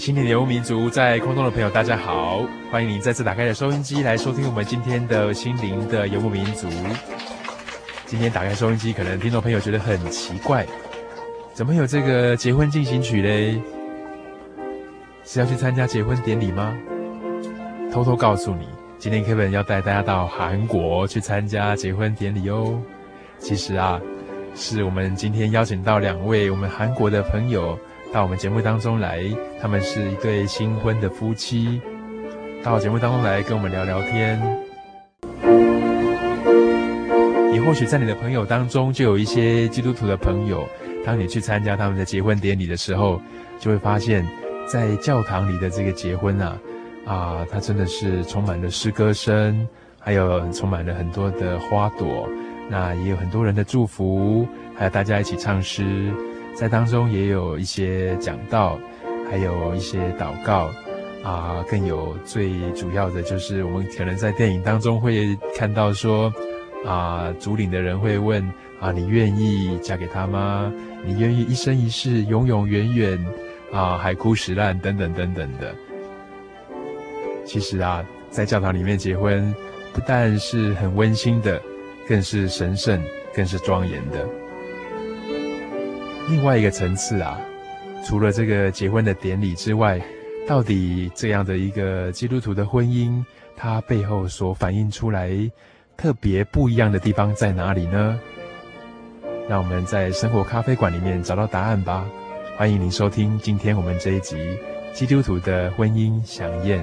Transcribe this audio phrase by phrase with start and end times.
[0.00, 2.42] 嗨，心灵的游牧民族，在空中的朋友，大家好！
[2.72, 6.66] 欢迎您再次打开的收音机来收听我们今天的心灵的游牧民族。
[8.06, 10.66] 今天打开收音机，可能听众朋友觉得很奇怪，
[11.52, 13.60] 怎么有这个结婚进行曲嘞？
[15.22, 16.74] 是要去参加结婚典礼吗？
[17.92, 18.66] 偷偷告诉你，
[18.98, 22.80] 今天 Kevin 要带大家到韩国去参加结婚典礼哦。
[23.38, 24.00] 其实啊，
[24.54, 27.78] 是我们今天邀请到两位我们韩国的朋友。
[28.12, 29.22] 到我们节目当中来，
[29.62, 31.80] 他们是一对新婚的夫妻，
[32.60, 34.40] 到节目当中来跟我们聊聊天。
[37.52, 40.68] 你或许在你的朋友当中就有一些基督徒的朋友，
[41.06, 43.22] 当你去参加他们的结婚典礼的时候，
[43.60, 44.26] 就会发现，
[44.66, 46.58] 在教堂里的这个结婚啊，
[47.06, 49.68] 啊，它真的是充满了诗歌声，
[50.00, 52.28] 还有充满了很多的花朵，
[52.68, 56.12] 那也有很多人的祝福，还有大家一起唱诗。
[56.60, 58.78] 在当中也有一些讲道，
[59.30, 60.70] 还有一些祷告，
[61.24, 66.30] 啊，更有最主要的就是我们可能在电影当中会看到说，
[66.84, 68.46] 啊，主领的人会问
[68.78, 70.70] 啊，你愿意嫁给他吗？
[71.02, 73.18] 你愿意一生一世、永永远远，
[73.72, 75.74] 啊，海枯石烂等等等等的。
[77.46, 79.54] 其实啊，在教堂里面结婚，
[79.94, 81.58] 不但是很温馨的，
[82.06, 83.02] 更是神圣，
[83.34, 84.28] 更是庄严的。
[86.30, 87.36] 另外一个层次啊，
[88.06, 90.00] 除了这个结婚的典礼之外，
[90.46, 93.22] 到底这样的一个基督徒的婚姻，
[93.56, 95.28] 它背后所反映出来
[95.96, 98.16] 特别不一样的地方在哪里呢？
[99.48, 102.06] 让我们在生活咖啡馆里面找到答案吧。
[102.56, 104.36] 欢迎您收听今天我们这一集
[104.92, 106.78] 《基督徒的婚姻饗宴》。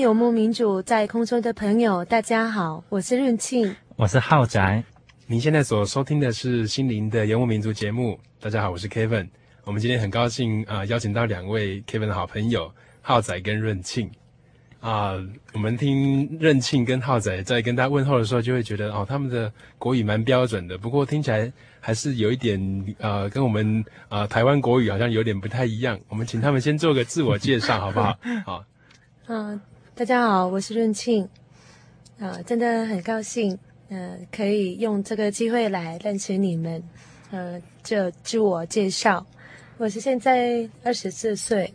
[0.00, 4.84] 游牧民主，在空中的朋友，大家好，我是润庆，我是浩仔。
[5.26, 8.18] 您现在所收听的是心灵的游牧民族节目。
[8.40, 9.28] 大家好，我是 Kevin。
[9.64, 14.08] 我们今天很高兴啊、呃，邀请到两位 Kevin 的好朋友浩仔跟润庆
[14.80, 15.14] 啊。
[15.52, 20.78] 我们听润庆跟浩仔在跟大家问候的时候，就会觉得哦，他们的国语蛮标准的。
[20.78, 25.98] 不过听起来还是有一点呃，跟我们啊、呃、台湾国语好像有点不太一样。
[26.08, 28.16] 我们请他们先做个自我介绍，好不好？
[28.46, 28.64] 好。
[29.30, 29.60] 嗯、呃，
[29.98, 31.24] 大家好，我是润庆，
[32.20, 33.58] 啊、呃，真的很高兴，
[33.88, 36.80] 嗯、呃，可以用这个机会来认识你们，
[37.32, 39.26] 嗯、呃，就自我介绍，
[39.76, 41.74] 我是现在二十四岁，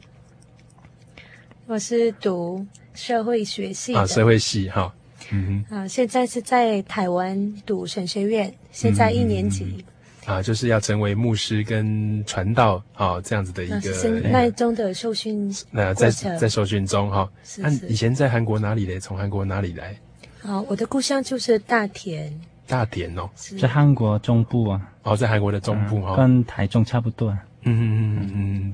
[1.66, 4.96] 我是读社会学系啊，社会系哈，
[5.30, 9.66] 嗯哼，啊、呃，现在是在台湾读神学院，现在一年级。
[9.66, 9.84] 嗯嗯
[10.26, 15.54] 啊，就是要成为牧师跟传道啊，这样子的一个那中的受训。
[15.72, 17.30] 那在在受训中哈。
[17.58, 19.00] 那以前在韩国哪里嘞？
[19.00, 19.96] 从韩国哪里来？
[20.44, 22.34] 哦，我的故乡就是大田。
[22.68, 23.30] 大田哦，
[23.60, 24.92] 在韩国中部啊。
[25.04, 27.30] 哦，在韩国的中部哈，跟台中差不多。
[27.64, 28.74] 嗯嗯嗯嗯嗯。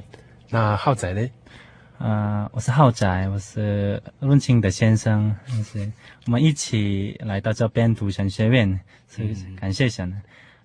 [0.49, 1.31] 那浩仔嘞？
[1.97, 5.35] 呃，我是浩仔，我是润清的先生，
[5.65, 5.91] 是
[6.27, 10.09] 我们一起来到这边读神学院，所以感谢神。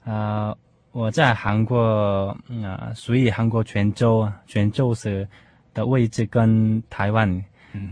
[0.05, 0.59] 啊、呃，
[0.95, 2.29] 我在韩国，
[2.63, 5.27] 啊、呃，属于韩国泉州，泉州是
[5.75, 7.29] 的位置跟台湾，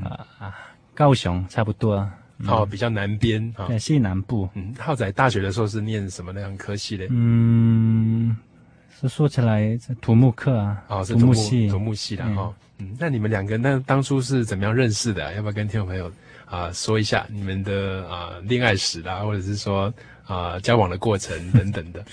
[0.05, 0.07] 啊
[0.39, 0.53] 啊、呃，
[0.95, 1.97] 高雄差不多。
[2.39, 4.49] 嗯、哦，比较南边，对，西南部。
[4.55, 7.05] 嗯，浩仔大学的时候是念什么那样科系的？
[7.11, 8.37] 嗯，
[9.01, 12.55] 是说起来土木课啊，哦，是土木系，土木系的哈。
[12.79, 15.35] 嗯，那你们两个那当初是怎么样认识的？
[15.35, 16.07] 要不要跟听众朋友
[16.45, 19.93] 啊、呃、说一下你们的啊恋爱史啦，或者是说
[20.25, 22.05] 啊、呃、交往的过程等等的？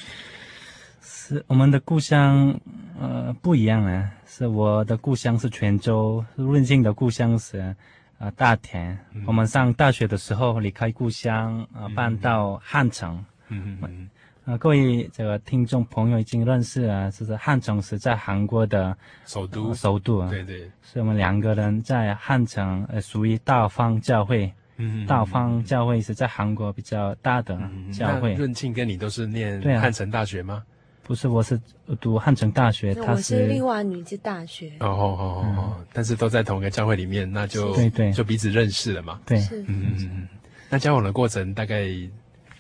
[1.29, 2.59] 是我们的故乡
[2.99, 7.75] 呃不一样啊，是我的故乡是泉州，润庆的故乡是。
[8.17, 13.23] 啊，大田，嗯、我们上大学的时候离开故乡，啊，搬到汉城。
[13.47, 14.09] 嗯嗯嗯。
[14.43, 18.93] 啊，各位这个听众朋友已经认识啊，就是汉城是在韩国的
[19.25, 20.29] 首都，首都啊。
[20.29, 20.69] 对对。
[20.81, 24.51] 所以我们两个人在汉城，呃，属于大方教会。
[24.75, 25.07] 嗯嗯。
[25.07, 27.57] 大方教会是在韩国比较大的
[27.93, 28.33] 教会。
[28.33, 30.61] 润庆跟你都是念汉城大学吗？
[31.09, 31.59] 不是，我是
[31.99, 34.71] 读汉城大学，他是立华女子大学。
[34.79, 39.19] 哦哦哦哦，但是都在同一个教会里面，那就对对，就彼此认识了嘛。
[39.25, 40.27] 对，嗯嗯嗯。
[40.69, 41.87] 那交往的过程大概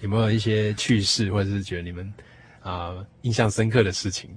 [0.01, 2.11] 有没有一些趣事，或者是觉得你们
[2.63, 4.31] 啊印象深刻的事情？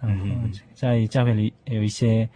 [0.00, 2.26] 嗯，在教会里有一些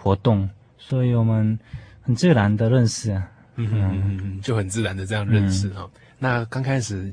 [0.00, 1.58] 活动，所以我们
[2.00, 3.28] 很自然的认识啊。
[3.56, 5.90] 嗯嗯嗯，就很自然的这样认识哈。
[6.16, 7.12] 那刚开始。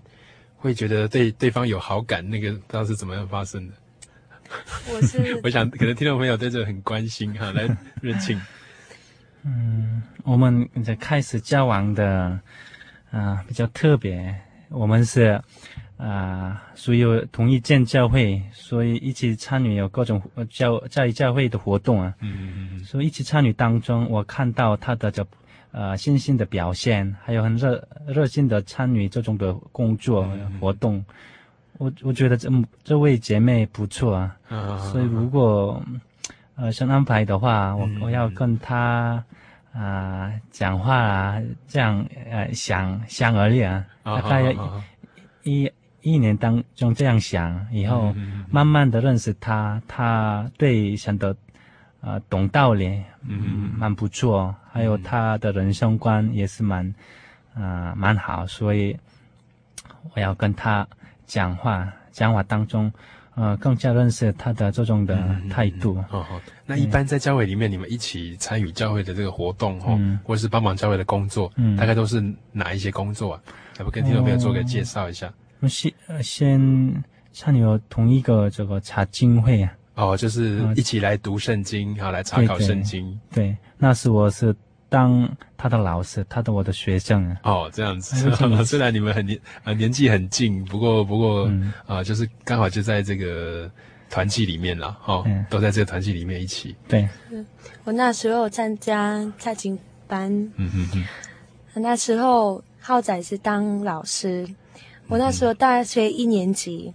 [0.65, 3.73] 会觉得对对方有好感，那个不知道是怎么样发生的。
[4.91, 7.69] 我是 我想可能听众朋友对这个很关心哈，来
[8.01, 8.41] 润庆。
[9.43, 12.07] 嗯，我们在开始交往的
[13.11, 14.35] 啊、呃、比较特别，
[14.69, 15.39] 我们是
[15.97, 16.03] 啊、
[16.57, 20.19] 呃、属于同一间教会，所以一起参与有各种
[20.49, 22.11] 教在教会的活动啊。
[22.21, 22.83] 嗯嗯嗯。
[22.83, 25.23] 所以一起参与当中，我看到他的这。
[25.77, 30.25] 呃，信心的表现，还有很热热心的参与这种的工作
[30.57, 31.05] 活动，嗯、
[31.79, 32.49] 我我觉得这
[32.81, 35.83] 这位姐妹不错啊，啊所以如果
[36.55, 39.21] 呃想安排的话，我我要跟她
[39.73, 44.55] 啊、呃、讲话啊，这样呃想想而已啊，大概
[45.43, 45.69] 一
[45.99, 48.15] 一年当中这样想，以后
[48.49, 51.35] 慢慢的认识她，她对想的。
[52.05, 56.93] 呃，懂道理，嗯，蛮不错，还有他的人生观也是蛮，
[57.55, 58.95] 呃，蛮好，所以
[60.13, 60.87] 我要跟他
[61.25, 62.93] 讲话，讲话当中，
[63.33, 65.97] 呃，更加认识他的这种的态度。
[66.11, 73.41] 哦好，那一般在教会里面，你们一起参与教会的这个活动，哈，或者是帮忙教会的工作，嗯，大概都是哪一些工作啊？
[73.79, 75.33] 要不跟听众朋友做个介绍一下？
[75.59, 75.91] 我先
[76.21, 77.03] 先
[77.33, 79.73] 参与同一个这个查经会啊。
[79.95, 83.17] 哦，就是一起来读圣经，好、嗯、来查考圣经。
[83.33, 84.53] 对，对，那时我是
[84.89, 85.27] 当
[85.57, 87.37] 他的老师，他的我的学生啊。
[87.43, 88.29] 哦，这样子。
[88.65, 93.71] 虽然你们很年呃年纪很近，不过不过啊、嗯呃，就是刚好就在这个
[94.09, 96.75] 团契里面了，哦，嗯、都在这个团契里面一起。
[96.87, 97.07] 对。
[97.85, 100.29] 我那时候参加蔡琴班。
[100.57, 101.81] 嗯嗯嗯。
[101.81, 104.45] 那时候浩仔是当老师，
[105.07, 106.93] 我那时候大学一年级。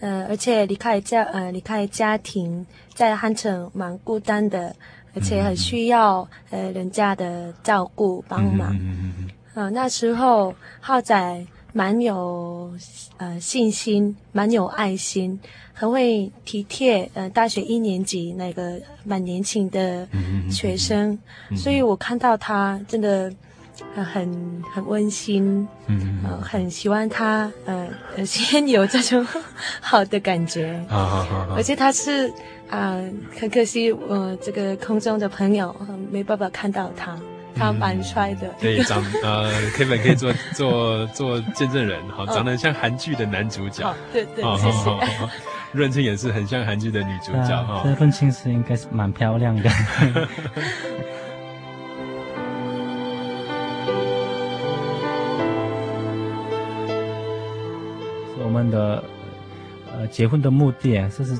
[0.00, 4.74] 呃，而且离开家，呃，离开家庭，在汉城蛮孤单的，
[5.14, 8.74] 而且很需要呃人家的照顾帮忙。
[8.74, 9.30] 嗯嗯嗯。
[9.54, 12.70] 呃，那时候浩仔蛮有
[13.16, 15.38] 呃信心，蛮有爱心，
[15.72, 20.06] 很会体贴呃大学一年级那个蛮年轻的
[20.50, 21.18] 学生，
[21.56, 23.32] 所以我看到他真的。
[23.94, 27.86] 呃，很很温馨，嗯，呃，很喜欢他，呃，
[28.24, 29.26] 先有这种
[29.80, 31.54] 好的感觉，啊啊啊！
[31.56, 32.28] 而且他是
[32.68, 32.96] 啊，
[33.38, 37.18] 很、呃、可惜，我、呃、这个空中的朋友、呃、没办法看到他，
[37.54, 44.90] 他蛮帅的，对，长呃，Kevin 可以做 做做见证人，好，长得很像韩剧的男主角，对对，谢谢。
[45.72, 49.70] 润庆也是很像韩剧的女主角，哈，这润庆是应该是蛮漂亮的。
[58.56, 59.04] 们的
[59.92, 61.38] 呃结婚的目的啊，就是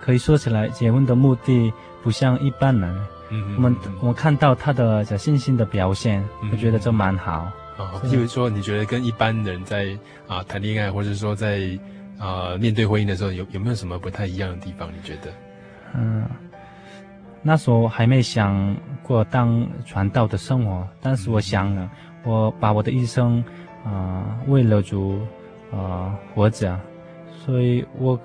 [0.00, 1.72] 可以说起来，结婚的目的
[2.02, 3.06] 不像一般人。
[3.34, 7.32] 嗯哼，我们我们看到他的这信心的表现，我、觉得这蛮好。
[7.32, 9.96] 啊、哦，譬如说，你觉得跟一般人在
[10.28, 11.78] 啊谈恋爱，或者说在
[12.18, 14.90] 啊面对婚姻的时候，有有没有什么不太一样的地方？
[14.92, 15.32] 你觉得？
[15.94, 16.26] 嗯，
[17.40, 21.90] 那时候还没想过当传道的生活，但是我想了，嗯、
[22.24, 23.42] 我把我的一生
[23.82, 25.18] 啊、呃、为了主。
[25.72, 26.78] 啊、呃，活着，
[27.30, 28.18] 所以我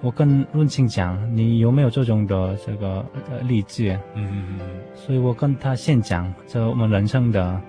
[0.00, 3.92] 我跟润庆讲，你有没有这种的这个呃励志？
[4.14, 4.60] 嗯嗯嗯。
[4.94, 7.60] 所以我跟他先讲这我们人生的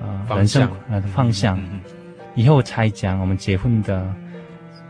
[0.00, 1.80] 呃方向人生呃方向，嗯嗯
[2.34, 4.12] 以后才讲我们结婚的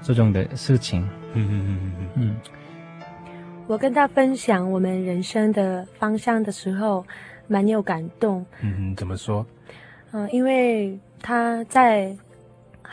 [0.03, 1.03] 这种的事情。
[1.33, 2.09] 嗯嗯嗯嗯嗯。
[2.15, 2.37] 嗯，
[3.67, 7.05] 我跟他分享我们人生的方向的时候，
[7.49, 8.45] 蛮有感动。
[8.61, 9.45] 嗯嗯，怎么说？
[10.13, 12.17] 嗯、呃，因为他在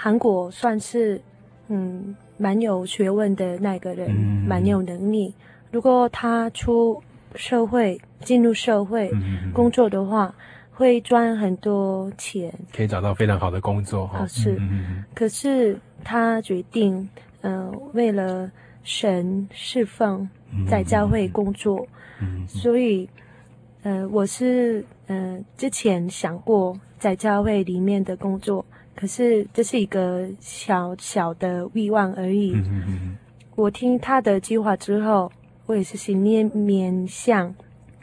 [0.01, 1.21] 韩国算是
[1.67, 2.15] 嗯。
[2.37, 5.31] 蛮有学问的那个人，嗯、蛮有能力。
[5.69, 6.99] 如果他出
[7.35, 9.11] 社会，进入社会
[9.53, 10.33] 工作的话，嗯、
[10.71, 14.25] 会赚很多钱，可以找到非常好的工作哈。
[14.25, 17.07] 是，嗯、可是他决定，
[17.41, 18.49] 嗯、呃，为了
[18.83, 20.27] 神释放，
[20.67, 21.87] 在教会工作。
[22.21, 23.07] 嗯、所以，
[23.83, 28.65] 呃，我是嗯、呃，之前想过在教会里面的工作。
[28.95, 32.53] 可是这是一个小小的欲望而已。
[32.53, 33.17] 嗯嗯嗯。
[33.55, 35.31] 我听他的计划之后，
[35.65, 37.47] 我也是心念面向。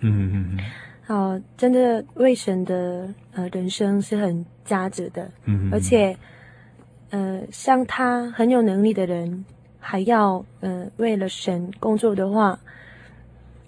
[0.00, 0.58] 嗯嗯嗯。
[1.06, 5.30] 哦，真的为神的呃人生是很价值的。
[5.44, 5.70] 嗯。
[5.72, 6.16] 而且，
[7.10, 9.44] 呃，像他很有能力的人，
[9.78, 12.58] 还要呃为了神工作的话，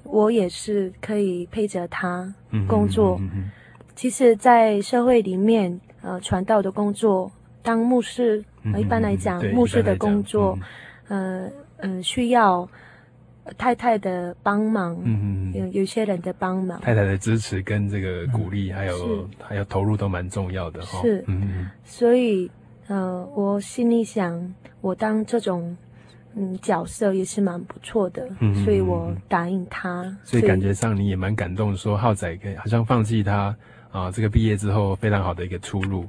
[0.04, 2.34] 我也是可以陪着他
[2.66, 3.16] 工作。
[3.20, 3.50] 嗯嗯。
[3.94, 5.80] 其实，在社会里面。
[6.02, 7.30] 呃，传道的工作，
[7.62, 8.42] 当牧师，
[8.72, 10.58] 呃、一般来讲，嗯、牧师的工作，
[11.08, 11.44] 嗯、
[11.76, 12.66] 呃呃，需要
[13.58, 21.02] 太太的帮忙，嗯有有些人的帮忙，太太的支持跟这个鼓励，嗯、还有还有投入都蛮重要的哈。
[21.02, 22.50] 是，嗯，所以，
[22.86, 25.76] 呃，我心里想，我当这种
[26.34, 30.16] 嗯角色也是蛮不错的，嗯，所以我答应他。
[30.22, 33.54] 所以感觉上你也蛮感动，说浩仔可以好像放弃他。
[33.90, 36.08] 啊，这个毕业之后非常好的一个出路，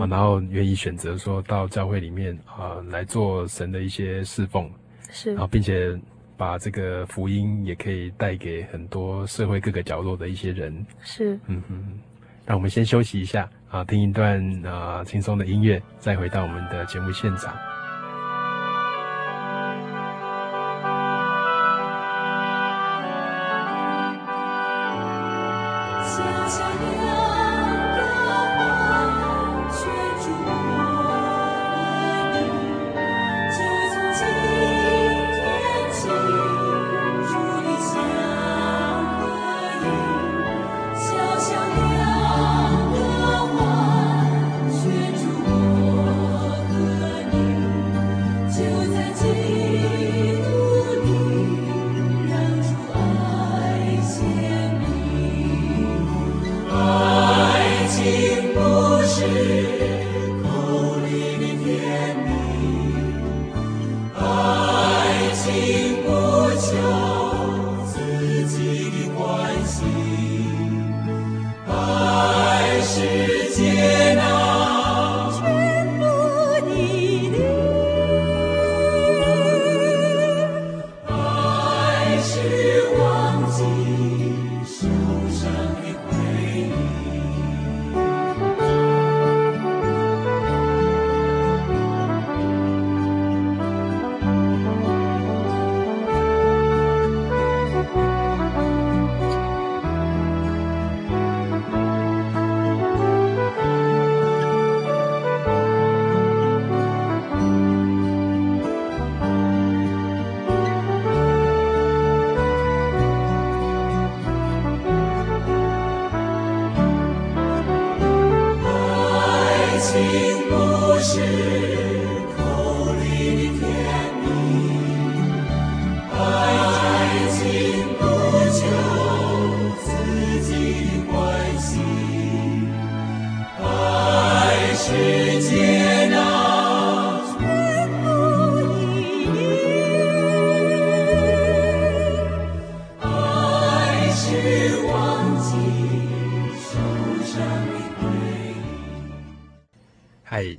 [0.00, 4.70] 啊，然后愿意选择说到教会里面啊来做神的一些侍奉，
[5.10, 5.98] 是，啊，并且
[6.36, 11.98] 把这个福音也可以带给很多社会各个角落的一些人，是，嗯哼，
[12.46, 17.54] 那我们先休息一下啊，听一段啊轻松的音乐，再回到我们的节目现场。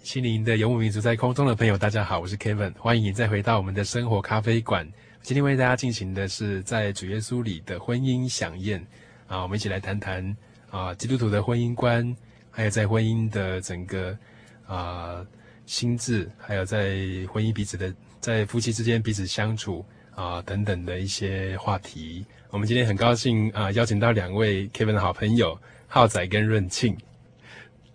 [0.10, 4.92] 心灵的游牧民族，在空中的朋友，大家好，我是 Kevin，欢迎你再回到我们的生活咖啡馆。
[5.22, 8.84] 今天为大家进行的是在主耶稣里的婚姻饗宴
[9.28, 10.36] 啊，我们一起来谈谈
[10.72, 12.18] 啊基督徒的婚姻观，
[12.50, 14.18] 还有在婚姻的整个
[14.66, 15.24] 啊
[15.68, 16.98] 心智，还有在
[17.32, 19.86] 婚姻彼此的在夫妻之间彼此相处
[20.16, 22.26] 啊等等的一些话题。
[22.50, 26.98] 我们今天很高兴啊邀请到两位 Kevin 的好朋友浩仔跟润庆。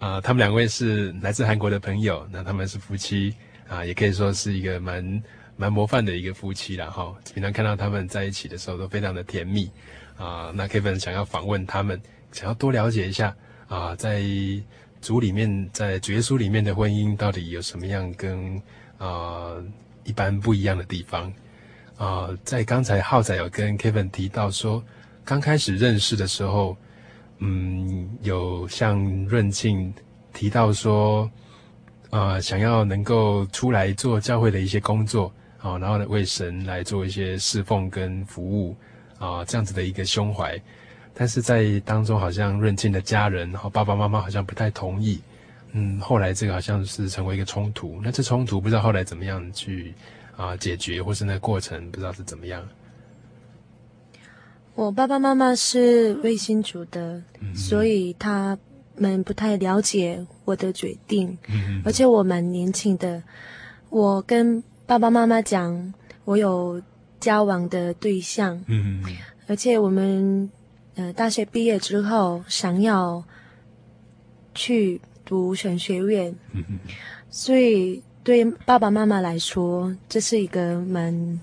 [0.04, 3.34] 啊、他们两位是来自韩国的朋友，那他们是夫妻
[3.66, 5.22] 啊，也可以说是一个蛮
[5.56, 7.10] 蛮模范的一个夫妻了哈。
[7.32, 9.70] 平常看到他们在一起的时候都非常的甜蜜
[10.18, 10.52] 啊。
[10.54, 11.98] 那 Kevin 想要访问他们，
[12.32, 13.34] 想要多了解一下
[13.66, 14.22] 啊，在
[15.00, 18.60] 主里面，在主耶稣里面的婚姻到底有什么样跟
[18.98, 19.54] 啊
[20.04, 21.32] 一般不一样的地方
[21.96, 22.28] 啊？
[22.44, 24.84] 在刚才浩仔有跟 Kevin 提到说，
[25.24, 26.76] 刚开始认识的时候，
[27.44, 29.92] 嗯，有像润庆
[30.32, 31.30] 提到说。
[32.10, 35.26] 啊、想要能够出来做教会的一些工作，
[35.58, 38.76] 啊、哦，然后呢为神来做一些侍奉跟服务，
[39.18, 40.56] 啊、这样子的一个胸怀，
[41.12, 45.20] 但是在当中好像润庆的家人，然后爸爸妈妈好像不太同意，
[45.72, 49.92] 嗯，后来这个好像是成为一个冲突，那这冲突不知道后来怎么样去
[50.36, 52.62] 啊、解决，或是那个过程不知道是怎么样。
[54.74, 58.58] 我爸爸妈妈是卫星族的，嗯、所以他。
[58.96, 63.20] 们不太了解我的决定，嗯、而且我蛮年轻的。
[63.90, 65.92] 我跟爸爸妈妈讲，
[66.24, 66.80] 我有
[67.18, 69.02] 交往的对象，嗯、
[69.48, 70.48] 而且我们
[70.94, 73.20] 呃大学毕业之后想要
[74.54, 76.62] 去读神学院，嗯、
[77.28, 81.40] 所以对爸爸妈妈来说，这是一个蛮。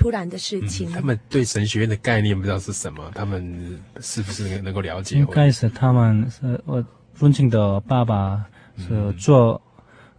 [0.00, 5.18] 突然的事情，嗯，他们对神学院的概念不知道是什么，他们是不是能够了解？
[5.18, 8.42] 应该是他们是我父亲的爸爸
[8.78, 9.60] 是做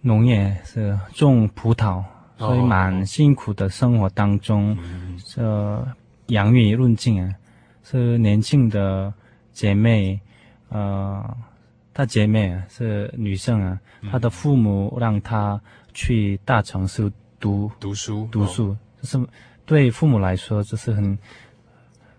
[0.01, 1.97] 农业，嗯、是种葡萄，
[2.38, 4.77] 哦，所以蛮辛苦的生活当中，
[5.17, 5.41] 是
[6.27, 7.33] 养育润庆啊，
[7.83, 9.11] 是年轻的
[9.51, 10.19] 姐妹，
[10.69, 11.38] 呃，
[11.91, 13.79] 她姐妹是女生啊，
[14.11, 15.59] 她的父母让她
[15.91, 19.19] 去大城市读读书，读书，就是。
[19.71, 21.17] 对父母来说，这是很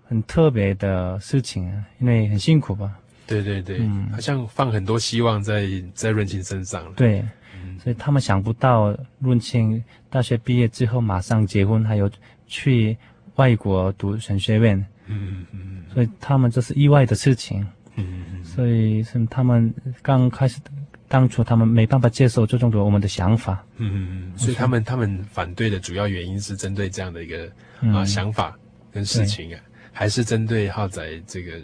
[0.09, 2.99] 很特别的事情啊，因为很辛苦吧。
[3.27, 6.91] 对对对，嗯，好像放很多希望在在润清身上。
[6.95, 7.23] 对，
[7.55, 12.11] 嗯，所以他们想不到润清大学毕业之后马上结婚，还有
[12.47, 12.97] 去
[13.35, 14.79] 外国读神学院。
[15.09, 17.61] 嗯嗯嗯，所以他们这是意外的事情。
[17.97, 20.71] 嗯嗯，所以是他们刚开始的。
[21.13, 28.59] 当初他们没办法接受这种的我们的想法，嗯，所以他们他们反对的主要原因是针对这样的一个、嗯、啊想法
[28.91, 29.61] 跟事情啊，
[29.93, 31.61] 还是针对浩仔这个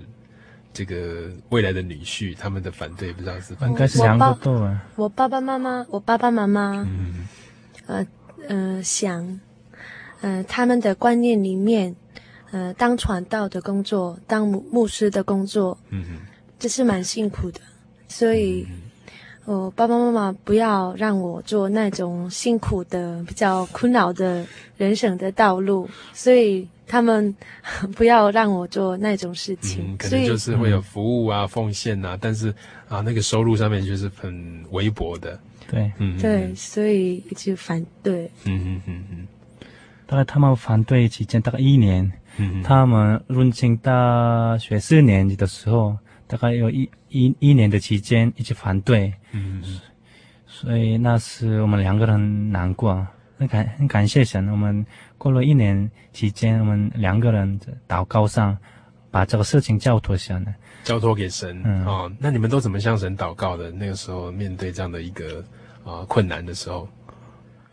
[0.74, 4.84] 这个未来的女婿他们的反对，不知道是反对应该是两个都啊。
[4.96, 7.26] 我爸爸妈妈，我爸爸妈妈，嗯
[7.86, 8.06] 呃
[8.48, 9.40] 呃想，
[10.20, 11.96] 呃他们的观念里面，
[12.50, 16.18] 呃当传道的工作，当牧牧师的工作，嗯嗯，
[16.58, 17.60] 这是蛮辛苦的，
[18.08, 18.66] 所以。
[18.68, 18.82] 嗯
[19.48, 24.44] 我爸爸妈妈不要让我做那种辛苦的、比较困扰的
[24.76, 27.34] 人生的道路，所以他们
[27.96, 29.82] 不要让我做那种事情。
[29.92, 32.54] 嗯，可能就是会有服务啊、奉献啊，但是
[32.90, 35.40] 啊，那个收入上面就是很微薄的。
[35.70, 38.30] 对，嗯，对，所以一直反对。
[38.44, 39.26] 嗯嗯嗯嗯。
[40.04, 42.04] 大概他们反对期间大概一年。
[42.36, 42.62] 嗯嗯。
[42.62, 45.96] 他们润庆大学四年级的时候。
[46.30, 49.62] 大概有一一一年的期间一直反对，嗯，
[50.46, 54.48] 所以那时我们两个人难过，很感很感谢神。
[54.48, 54.84] 我们
[55.16, 58.56] 过了一年期间，我们两个人祷告上
[59.10, 61.60] 把这个事情交托下来，交托给神。
[61.64, 63.70] 嗯，哦，那你们都怎么向神祷告的？
[63.70, 65.44] 那个时候面对这样的一个
[65.84, 66.88] 啊困难的时候，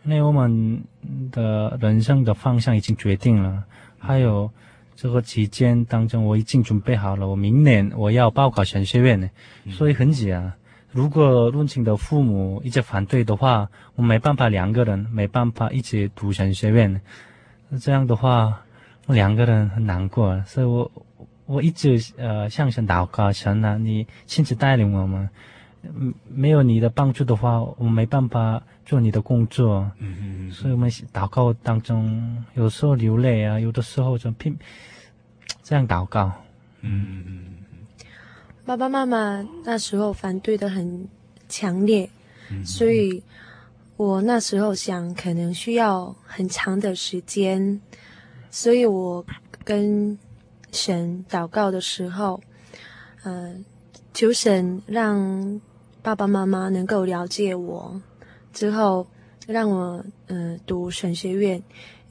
[0.04, 0.82] 因为我们
[1.30, 3.64] 的人生的方向已经决定了，
[3.98, 4.50] 还有。
[4.98, 7.28] 这个期间当中，我已经准备好了。
[7.28, 9.30] 我明年我要报考神学院，
[9.68, 10.56] 所以很急啊。
[10.96, 17.02] 如果润庆的父母一直反对的话，我没办法两个人没办法一起读神学院。
[17.78, 18.62] 这样的话，
[19.04, 20.42] 我两个人很难过。
[20.46, 20.90] 所以我
[21.44, 25.28] 我一直呃向神祷告，神啊，你亲自带领我们。
[25.82, 29.90] 嗯，没有你的帮助的话，我没办法做你的工作。
[29.98, 30.16] 嗯
[30.48, 34.56] 嗯，所以我们祷告当中，有时候流泪啊，有的时候就拼
[35.62, 36.32] 这样祷告。
[36.80, 37.65] 嗯嗯嗯。
[38.66, 41.08] 爸爸妈妈那时候反对的很
[41.48, 42.10] 强烈，
[42.50, 43.22] 嗯，所以
[43.96, 47.80] 我那时候想，可能需要很长的时间，
[48.50, 49.24] 所以我
[49.64, 50.18] 跟
[50.72, 52.42] 神祷告的时候，
[53.22, 53.54] 呃，
[54.12, 55.60] 求神让。
[56.02, 58.00] 爸爸妈妈能够了解我
[58.52, 59.04] 之后，
[59.48, 61.60] 让我呃读神学院，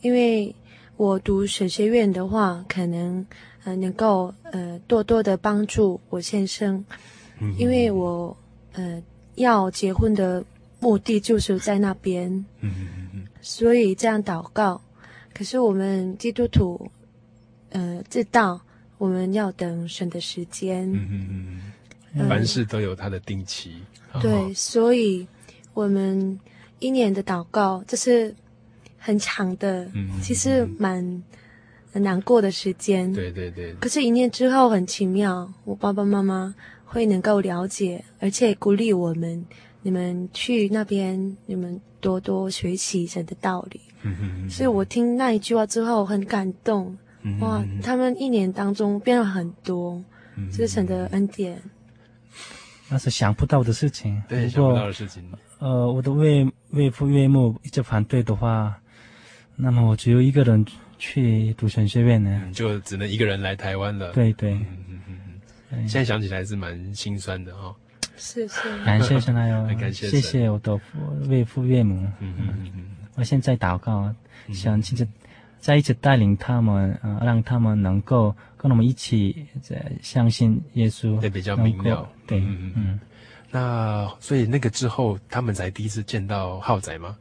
[0.01, 0.53] 因为
[0.97, 3.25] 我读神学院的话，可能
[3.65, 6.81] 呃能够呃多多的帮助我先生，
[7.41, 8.35] 嗯、因为我
[8.71, 9.03] 呃
[9.35, 10.41] 要结婚的
[10.79, 14.81] 目的就是在那边，嗯、所以这样祷告。
[15.33, 16.89] 可是我们基督徒
[17.71, 18.61] 呃知道
[18.97, 20.89] 我们要等神的时间。
[20.93, 21.73] 嗯
[22.29, 23.73] 凡事都有它的定期，
[24.21, 25.27] 对，所以
[25.73, 26.39] 我们
[26.79, 28.33] 一年的祷告，这是
[28.97, 30.09] 很长的，嗯。
[30.21, 31.03] 其实蛮
[31.95, 33.09] 很难过的时间。
[33.13, 33.73] 对对对。
[33.75, 36.53] 可是，一年之后很奇妙，我爸爸妈妈
[36.83, 39.45] 会能够了解，而且鼓励我们，
[39.81, 43.79] 你们去那边，你们多多学习神的道理。
[44.03, 44.49] 嗯嗯。
[44.49, 50.03] 所以我听那一句话之后很感动，嗯哇，他们一年当中变了很多，
[50.35, 51.57] 嗯这是神的恩典。
[52.89, 54.21] 那是想不到的事情。
[54.27, 55.23] 对，如想不到的事情。
[55.59, 58.75] 呃，我的岳岳父岳母一直反对的话，
[59.55, 60.65] 那么我只有一个人
[60.97, 62.41] 去读神学院呢。
[62.45, 64.11] 嗯，就只能一个人来台湾了。
[64.13, 64.53] 对对。
[64.53, 65.17] 嗯嗯嗯
[65.71, 65.87] 嗯。
[65.87, 67.75] 现在想起来是蛮心酸的哈。
[68.17, 68.61] 是是。
[68.85, 70.79] 感谢神还有， 感谢谢谢我的
[71.27, 71.95] 岳父岳母。
[72.19, 72.85] 嗯嗯嗯。
[73.15, 74.13] 我现在祷告，
[74.53, 75.07] 想亲自
[75.59, 81.19] 再一次带领他们，呃，让他们能够跟我们一起在相信耶稣。
[81.19, 82.07] 对，比较明了。
[82.27, 82.99] 对，嗯嗯。
[83.51, 87.17] 那所以那个之后，他们才第一次见到浩仔吗？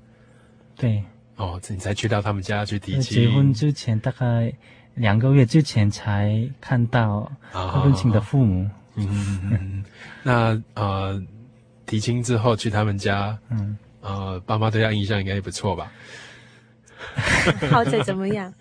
[0.77, 1.03] 对。
[1.37, 3.25] 哦，你才去到他们家去提亲。
[3.25, 4.53] 结婚之前大概
[4.95, 8.69] 两个月之前才看到婚庆的父母。
[8.95, 9.85] 嗯。
[10.23, 11.21] 那呃，
[11.87, 15.93] 提亲之后去他们家，嗯，呃，爸妈对他印象应该也不错吧？
[17.71, 18.53] 浩仔怎么样？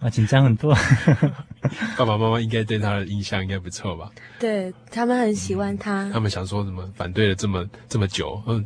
[0.00, 0.74] 啊，紧张很多。
[1.96, 4.10] 爸爸妈妈应该对他的印象应该不错吧？
[4.38, 6.04] 对，他们很喜欢他。
[6.04, 6.82] 嗯、他们想说什么？
[6.96, 8.64] 反对了这么这么久，嗯，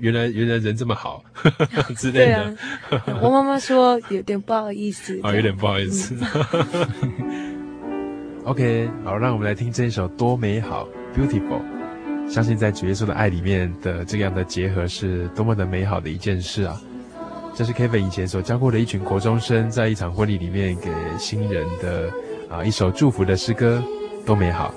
[0.00, 1.22] 原来原来人这么好
[1.96, 2.42] 之类的。
[2.42, 2.54] 啊、
[3.22, 5.18] 我妈妈说有点不好意思。
[5.22, 6.16] 哦，有点不好意思。
[7.22, 11.62] 嗯、OK，好，让我们来听这一首多美好，Beautiful。
[12.28, 16.80] 相信在主耶稣的爱里面的这样的结合是多么的美好的一件事啊！
[17.56, 22.10] 这是 Kevin 以前所教过的一群国中生，在一场婚礼里面给新人的
[22.50, 23.82] 啊一首祝福的诗歌，
[24.26, 24.74] 多美好。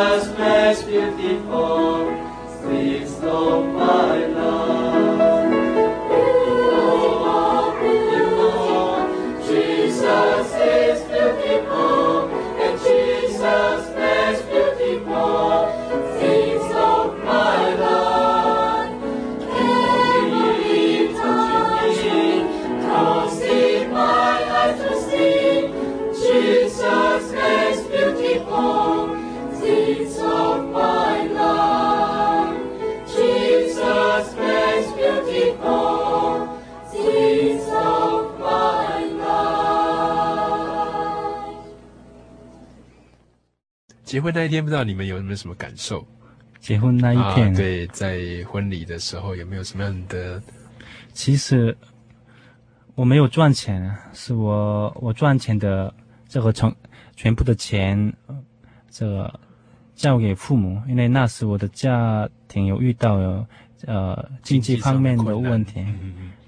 [0.00, 2.08] Christmas beautiful,
[2.62, 4.19] sweet snow white.
[44.30, 46.06] 婚那一天，不知道你们有没有什么感受？
[46.60, 50.42] 结婚那一天，啊、对，在婚礼的时候有没有什么样的？
[51.12, 51.76] 其实
[52.94, 55.92] 我没有赚钱，是我我赚钱的
[56.28, 56.74] 这个成
[57.16, 58.12] 全部的钱，
[58.90, 59.40] 这个
[59.94, 63.46] 交给父母，因为那时我的家庭有遇到有
[63.86, 65.84] 呃经济方面的问题，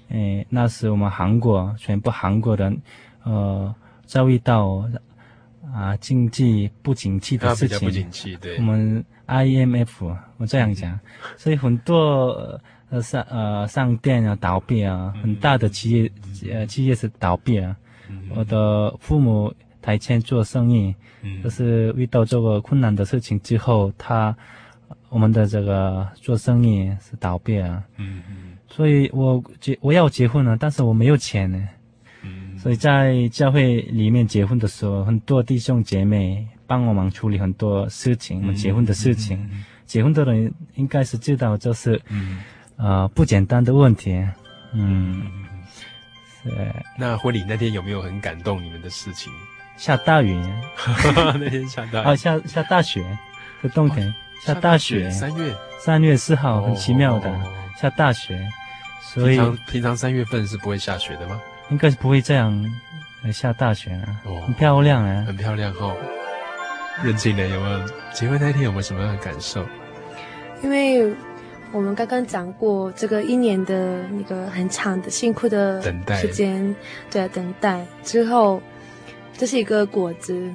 [0.09, 2.79] 嗯那时我们韩国全部韩国人
[3.23, 3.73] 呃
[4.05, 4.87] 遭遇到。
[5.73, 10.99] 啊，经济不景气的事情，不景气，对，我们 IMF，我这样讲，嗯、
[11.35, 12.59] 所以很多
[12.89, 16.11] 呃商呃商店啊倒闭啊，很大的企业、
[16.43, 17.75] 嗯、呃企业是倒闭啊。
[18.07, 24.35] 嗯、我的父母台前做生意，嗯、就是遇到这个困难的事情之后，他
[25.09, 27.83] 我们的这个做生意是倒闭啊。
[27.97, 31.67] 嗯嗯，所以我结我要结婚了，但是我没有钱呢。
[32.63, 39.37] 所以在教会里面结婚的时候，很多弟兄姐妹帮我们处理很多事情，我们结婚的事情。
[39.85, 42.41] 结婚的人应该是知道，就是，嗯、
[42.77, 44.17] 呃，不简单的问题。
[44.71, 45.29] 嗯，
[46.41, 46.49] 是。
[46.97, 49.29] 那婚礼那天有没有很感动你们的事情？
[49.75, 50.33] 下大雨，
[51.37, 53.03] 那天下大雨，啊，下下大雪，
[53.61, 55.11] 在冬天、哦、下大雪。
[55.11, 58.41] 三月三月四号，很奇妙的、哦、下大雪。
[59.01, 61.41] 所以平常平常三月份是不会下雪的吗？
[61.73, 62.53] 应该是不会这样
[63.31, 65.95] 下大雪啊，哦、很漂亮啊，很漂亮哦。
[67.03, 67.79] 认亲的有没有？
[68.13, 69.65] 结婚那天有没有什么样的感受？
[70.61, 71.11] 因为
[71.71, 76.75] 我们刚刚讲过这个一年的那个很长的辛苦的等待时间，
[77.09, 78.61] 对啊，等待之后，
[79.35, 80.53] 这是一个果子，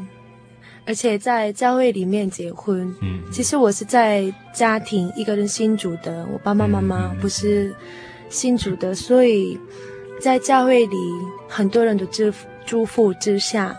[0.86, 2.94] 而且在教会里面结婚。
[3.02, 7.74] 嗯，其实我是在家庭一个人信主的，我爸爸妈妈不是
[8.28, 9.58] 信主的，所以
[10.20, 10.96] 在教会里
[11.48, 13.74] 很多人的祝福祝福之下，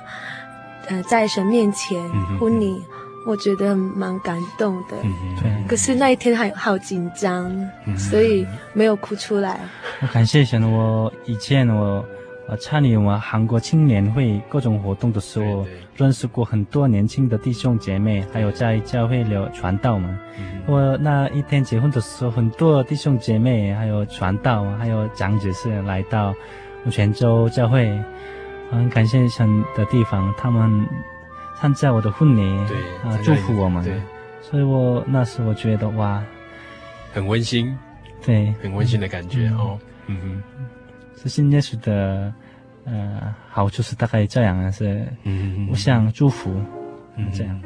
[0.88, 2.02] 呃，在神面前
[2.40, 2.82] 婚礼。
[3.26, 4.96] 我觉得蛮感动的，
[5.40, 5.68] 对。
[5.68, 7.54] 可是那一天还好紧张，
[7.96, 9.60] 所以没有哭出来。
[10.02, 12.04] 我 感谢神，我以前我
[12.50, 20.20] 我参与我们韩国青年会各种活动的时候，认识过很多年轻的弟兄姐妹，还有在教会里传道嘛。
[20.66, 26.34] 我那一天结婚的时候，很多弟兄姐妹，还有传道，还有长子是来到
[26.90, 27.88] 泉州教会，
[28.72, 30.88] 很感谢神的地方，他们。
[31.62, 34.02] 参加我的婚礼，对啊，祝福我们，对，
[34.42, 36.24] 所以我那时我觉得哇，
[37.12, 37.78] 很温馨，
[38.26, 40.44] 对，很温馨的感觉哦，嗯嗯，
[41.22, 42.34] 是信耶稣的，
[42.86, 46.50] 呃，好处是大概这样，是，嗯，互相祝福，
[47.18, 47.62] 嗯，这样。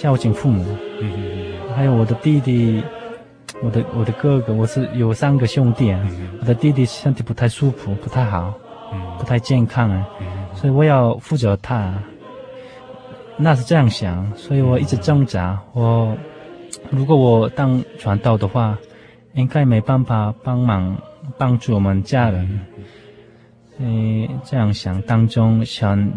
[0.00, 0.64] 孝敬父母，
[1.00, 2.80] 嗯嗯，还有我的弟弟，
[3.60, 6.00] 我的我的哥哥，我是有三个兄弟啊。
[6.40, 8.54] 我的弟弟身体不太舒服，不太好，
[9.18, 10.06] 不太健康啊，
[10.54, 11.92] 所以我要负责他。
[13.36, 15.58] 那是这样想，所以我一直挣扎。
[15.72, 16.16] 我
[16.90, 18.78] 如果我当传道的话，
[19.34, 20.96] 应该没办法帮忙
[21.36, 22.60] 帮助我们家人。
[23.78, 26.08] 嗯，这样想当中想。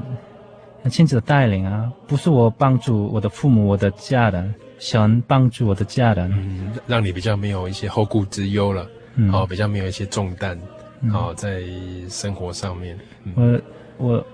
[0.89, 10.59] 亲子的带领啊，不是我帮助我的父母、我的家人，想帮助我的家人，嗯，让你比较没有一些后顾之忧了，嗯，哦，比较没有一些重担，
[11.01, 11.61] 嗯，哦，在
[12.09, 12.97] 生活上面。
[13.23, 13.61] 嗯，
[13.99, 14.25] 我我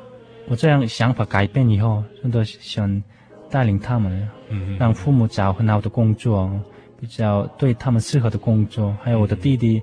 [0.48, 3.04] 我这样想法改变以后，真的想
[3.50, 6.50] 带领他们，嗯，让父母找很好的工作，
[7.00, 8.96] 比较对他们适合的工作。
[9.04, 9.80] 还有我的弟弟，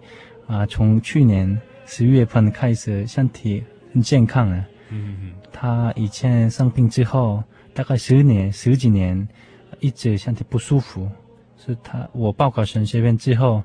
[0.47, 5.33] 啊，呃，从去年十一月份开始身体很健康啊，嗯嗯。
[5.57, 7.41] 他以前生病之后，
[7.73, 9.29] 大概十年、十几年，
[9.79, 11.09] 一直身体不舒服。
[11.57, 13.63] 是他我报考神学院之后，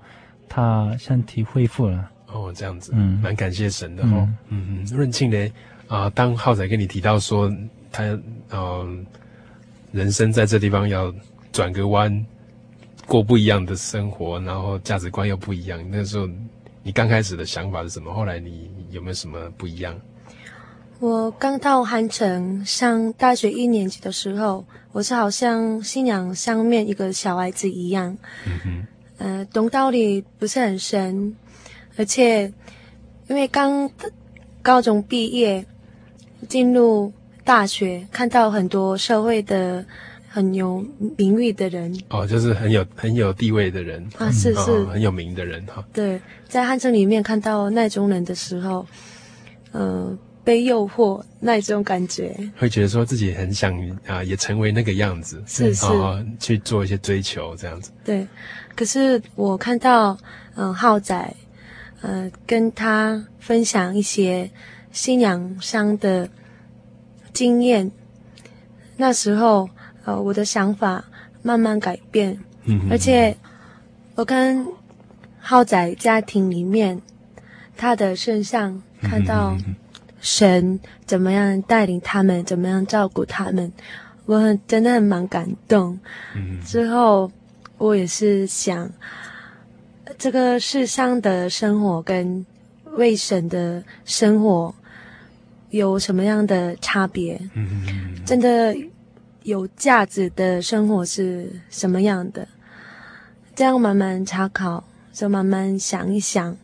[0.47, 2.11] 他身体恢复了。
[2.27, 4.29] 哦，这样子，嗯，蛮感谢神的哦。
[4.49, 5.51] 嗯嗯，润庆呢？
[5.87, 7.51] 啊、呃，当浩仔跟你提到说
[7.91, 8.03] 他
[8.51, 8.87] 呃
[9.91, 11.11] 人生在这地方要
[11.51, 12.23] 转个弯，
[13.07, 15.83] 过不一样的生活，然后价值观又不一样。
[15.89, 16.29] 那时候
[16.83, 18.13] 你刚开始的想法是什么？
[18.13, 19.99] 后来你有没有什么不一样？
[20.99, 31.33] 我刚到汉城上大学一年级的时候，我是好像信仰上面一个小孩子一样，嗯哼，呃，懂道理不是很深，
[31.95, 32.51] 而且
[33.29, 33.89] 因为刚
[34.61, 35.65] 高中毕业
[36.49, 37.13] 进入
[37.45, 39.85] 大学，看到很多社会的
[40.27, 40.85] 很有
[41.15, 45.81] 名誉的人，哦，就是很有很有地位的人啊，是是、哦、很有名的人哈。
[45.93, 48.85] 对，在汉城里面看到那种人的时候，
[49.71, 50.17] 呃。
[50.49, 53.71] 被诱惑那种感觉，会觉得说自己很想
[54.07, 57.91] 啊，也成为那个样子，是是、哦，去做一些追求这样子。
[58.03, 58.27] 对，
[58.75, 60.17] 可是我看到
[60.55, 61.35] 嗯浩仔，
[62.01, 64.49] 呃，跟他分享一些
[64.91, 66.27] 信仰上的
[67.31, 67.91] 经验，
[68.97, 69.69] 那时候
[70.03, 71.05] 呃我的想法
[71.43, 72.35] 慢慢改变，
[72.65, 73.37] 嗯而且
[74.15, 74.65] 我跟
[75.39, 76.99] 浩仔家庭里面
[77.77, 79.55] 他的身上看到。
[80.21, 83.71] 神怎么样带领他们，怎么样照顾他们，
[84.25, 85.97] 我很真的很蛮感动。
[86.35, 87.31] 嗯，之后
[87.77, 88.91] 我也是想，
[90.17, 92.45] 这个世上的生活跟
[92.97, 94.75] 为神的生活
[95.69, 97.39] 有什么样的差别？
[97.53, 98.75] 嗯，真的
[99.43, 102.45] 有价值的生活是什么样的？
[103.55, 106.57] 这样慢慢查考，就慢慢想一想，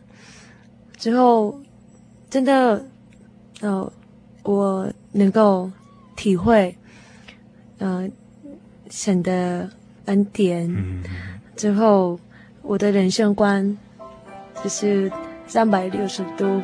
[0.98, 1.58] 之后
[2.28, 2.84] 真的。
[3.62, 3.92] 哦，
[4.42, 5.70] 我能够
[6.14, 6.76] 体会，
[7.78, 8.10] 嗯、呃，
[8.90, 9.68] 神的
[10.06, 11.02] 恩典，嗯、
[11.56, 12.18] 之后
[12.62, 13.76] 我的人生观
[14.62, 15.10] 就是
[15.46, 16.62] 三百六十度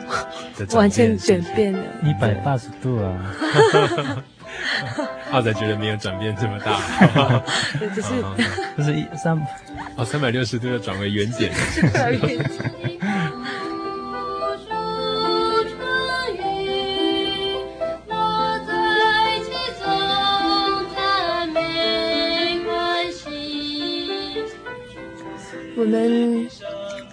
[0.74, 3.35] 完全转变了，一百八十度啊！
[5.31, 6.78] 浩仔觉得没有转变这么大，
[7.96, 8.22] 就是
[8.76, 9.35] 就是一三
[9.96, 11.50] 哦，三百六十度要转为原点。
[25.84, 26.46] 们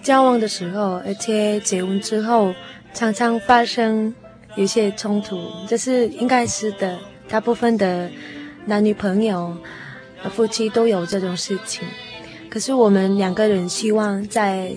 [0.02, 2.54] 交往的时候，而且结婚之后，
[2.94, 4.14] 常常发生
[4.56, 6.98] 有些冲突，这是应该是的。
[7.28, 8.10] 大部分的
[8.66, 9.56] 男女朋友、
[10.32, 11.86] 夫妻都有这种事情。
[12.48, 14.72] 可是我们两个人希望在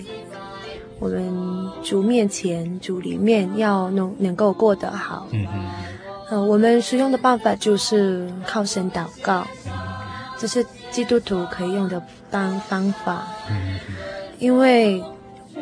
[1.00, 5.26] 我们主面前、主里面要能能够过得好。
[5.32, 5.64] 嗯嗯。
[6.30, 9.46] 呃，我们使用的办法就是靠神祷告，
[10.38, 13.26] 这是基督徒可以用的方方法。
[13.50, 13.94] 嗯嗯。
[14.38, 15.02] 因为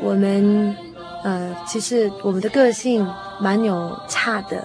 [0.01, 0.77] 我们
[1.25, 3.09] 呃，其实我们的个性
[3.41, 4.63] 蛮有差的。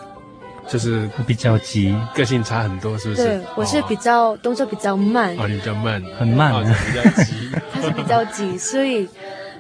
[0.68, 3.24] 就是比较急，个性差很多，是不是？
[3.24, 5.34] 对，我是比较、哦、动作比较慢。
[5.40, 7.50] 哦，你比较慢，很慢，哦、比较急。
[7.72, 9.08] 他是比较急，所以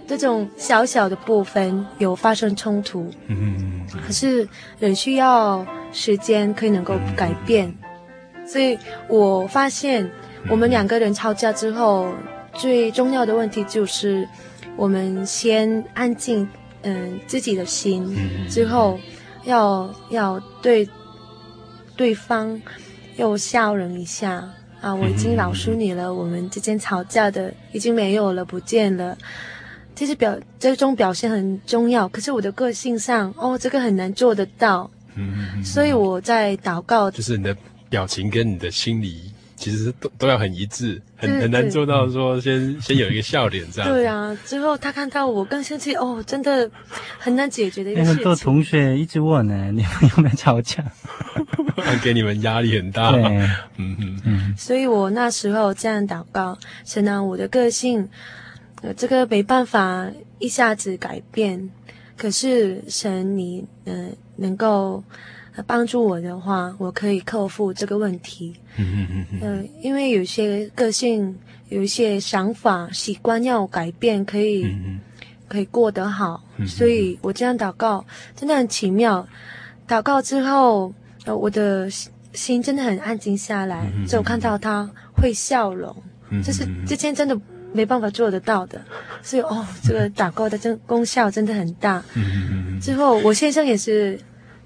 [0.06, 3.10] 这种小小的部分有发生冲突。
[3.28, 4.00] 嗯嗯嗯。
[4.06, 4.46] 可是
[4.80, 7.74] 人需要时间可以能够改变，
[8.36, 10.12] 嗯、所以我发现
[10.50, 12.18] 我们两个人吵架之后，嗯、
[12.54, 14.28] 最重要的问题就是
[14.76, 16.48] 我们先安静，
[16.84, 19.00] 嗯，自己的心，嗯、之后
[19.46, 20.88] 要要对。
[21.98, 22.62] 对方
[23.16, 24.48] 又笑容一下
[24.82, 24.94] 啊！
[24.94, 29.18] 我已经饶恕你了，嗯、我们之间吵架的已经没有了，不见了。
[29.96, 34.88] 其实表这种表现很重要，可是我的个性上，哦，这个很难做得到。
[35.16, 37.58] 嗯，嗯，所以我在祷告，就是你的
[37.90, 39.32] 表情跟你的心理。
[39.70, 43.92] 其实都都要很一致，很很难做到说先、嗯、 先有一个笑脸这样。
[43.92, 46.70] 对啊，之后他看到我更生气，哦，真的
[47.20, 48.16] 很难解决的一个事情。
[48.16, 50.84] 很多同学一直问呢， 你们有没有吵架？
[52.04, 53.12] 给你们压力很大。
[53.12, 53.22] 对，
[53.78, 54.54] 嗯嗯嗯。
[54.58, 58.08] 所以我那时候这样祷告，神啊，我的个性，
[58.82, 60.08] 呃，这个没办法
[60.40, 61.70] 一下子改变，
[62.16, 65.04] 可是神你，嗯、呃，能够。
[65.66, 68.54] 帮助我的话，我可以克服这个问题。
[68.78, 69.70] 嗯嗯嗯嗯。
[69.82, 71.36] 因为有些个性，
[71.70, 75.00] 有一些想法、习惯要改变，可以、嗯、
[75.48, 76.44] 可以过得好。
[76.58, 79.28] 嗯、所以我这样祷告，真的很奇妙。
[79.88, 80.94] 祷告之后，
[81.26, 81.90] 呃，我的
[82.34, 83.92] 心真的很安静下来。
[83.96, 85.96] 嗯、就看到他会笑容，
[86.30, 87.36] 嗯、这是之前真的
[87.74, 88.80] 没办法做得到的。
[89.24, 92.04] 所以哦，这个祷告的真功效真的很大。
[92.14, 94.20] 嗯、之后我先生也是。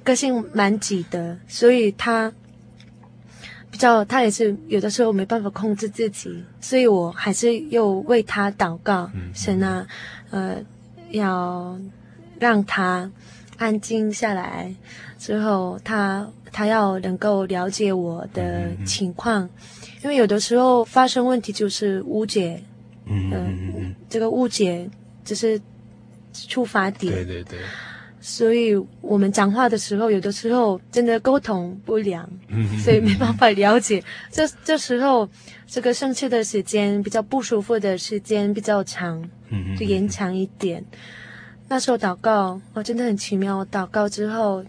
[0.03, 2.31] 个性蛮急的，所以他
[3.69, 9.87] 比较，他也是有的时候没办法控制自己，所以我还是又为他祷告，嗯、神啊，
[10.31, 10.57] 呃，
[11.11, 11.79] 要
[12.39, 13.09] 让他
[13.57, 14.73] 安静下来，
[15.17, 19.49] 之后他他要能够了解我的情况，嗯、
[20.03, 22.61] 因为有的时候发生问题就是误解，
[23.05, 24.89] 嗯、呃，这个误解
[25.23, 25.61] 就是
[26.33, 27.59] 出发点，对对对。
[28.23, 32.29] 所以我们讲话的时候，有的时候真的沟通不良，
[32.83, 34.01] 所以没办法了解。
[34.29, 35.27] 这这时候，
[35.65, 39.27] 这个生气的时间比较不舒服的时间比较长，
[39.75, 40.85] 就延长一点。
[41.67, 43.65] 那时候祷告，我真的很奇妙。
[43.65, 44.63] 祷告之后，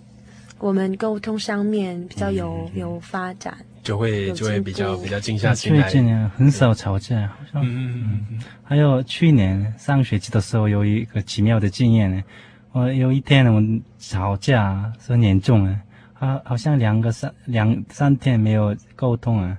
[0.59, 5.91] 我们沟通上面比较有有发展，就会就会比较比较静下心来。
[5.91, 7.62] 最近，很少吵架，好像。
[7.62, 8.41] 嗯嗯。
[8.65, 12.23] 还有去年上学期的时候，有一个奇妙的经验呢。
[12.72, 15.78] 我有一天我们吵架，是很严重啊，
[16.14, 19.58] 好，好像两个三两三天没有沟通啊，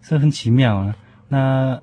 [0.00, 0.94] 是很奇妙啊。
[1.26, 1.80] 那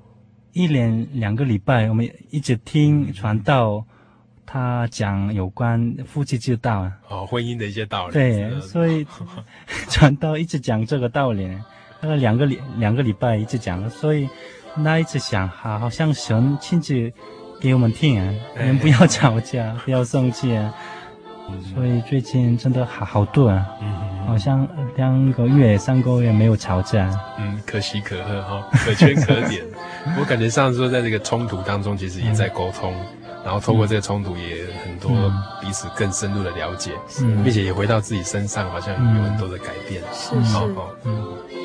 [0.52, 3.84] 一连两个礼拜，我们一直听传道，
[4.46, 8.14] 他讲有关夫妻之道啊，哦，婚姻的一些道理。
[8.14, 9.06] 对，所以
[9.90, 11.46] 传道一直讲这个道理，
[12.00, 14.26] 那个两个礼两个礼拜一直讲，所以
[14.74, 17.12] 那一直想，好，好像神亲自。
[17.60, 20.72] 给我们听啊，你们不要吵架，哎、 不要生气啊。
[21.52, 27.10] 嗯、所以最近真的好好多啊，嗯、好像两个月、三个月没有吵架。
[27.38, 29.62] 嗯，可喜可贺哈，可圈可点。
[30.18, 35.10] 我感觉上次说，在这个冲突当中，其实也在沟通，嗯、然后透过这个冲突，也很多
[35.60, 40.00] 彼此更深入的了解，嗯、并且也回到自己身上，好像有很多的改变。
[40.12, 40.56] 是是，
[41.04, 41.36] 嗯。
[41.52, 41.59] 那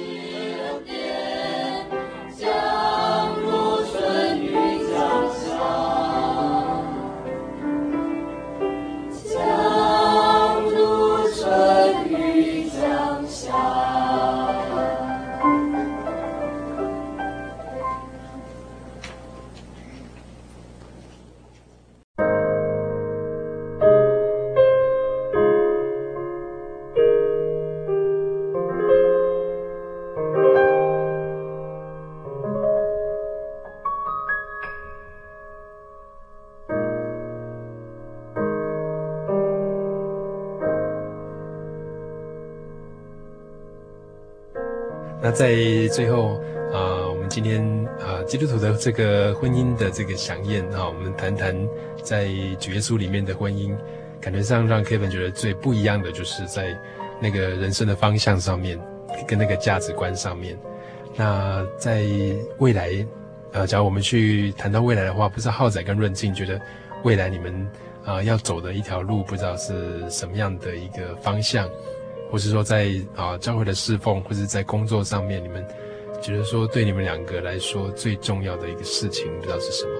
[45.35, 45.53] 在
[45.91, 46.41] 最后
[46.73, 47.61] 啊、我们今天
[47.99, 51.53] 啊、基督徒的这个婚姻的这个饗宴啊，我们谈谈
[52.01, 52.27] 在
[52.57, 53.75] 主耶稣里面的婚姻，
[54.21, 56.77] 感觉上让 Kevin 觉得最不一样的，就是在
[57.21, 58.79] 那个人生的方向上面，
[59.27, 60.57] 跟那个价值观上面。
[61.15, 62.05] 那在
[62.59, 63.05] 未来，
[63.51, 66.59] 呃，假如我们去谈到未来的话，不知道浩仔跟润静觉得
[67.03, 67.69] 未来你们
[68.05, 71.69] 啊、要走的一条路，不知道是什么样的一个方向。
[72.31, 75.65] 或是说在啊教会的侍奉，或是在工作上面，你们
[76.21, 79.91] 觉得说对你们两个来说最重要的一个事情，不知道是什么？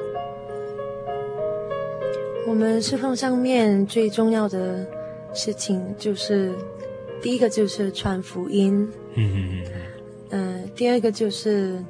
[2.48, 4.86] 我们侍奉上面最重要的
[5.34, 6.54] 事情就是，
[7.22, 9.64] 第一个就是传福音，嗯嗯嗯
[10.30, 11.84] 嗯，呃，第二个就是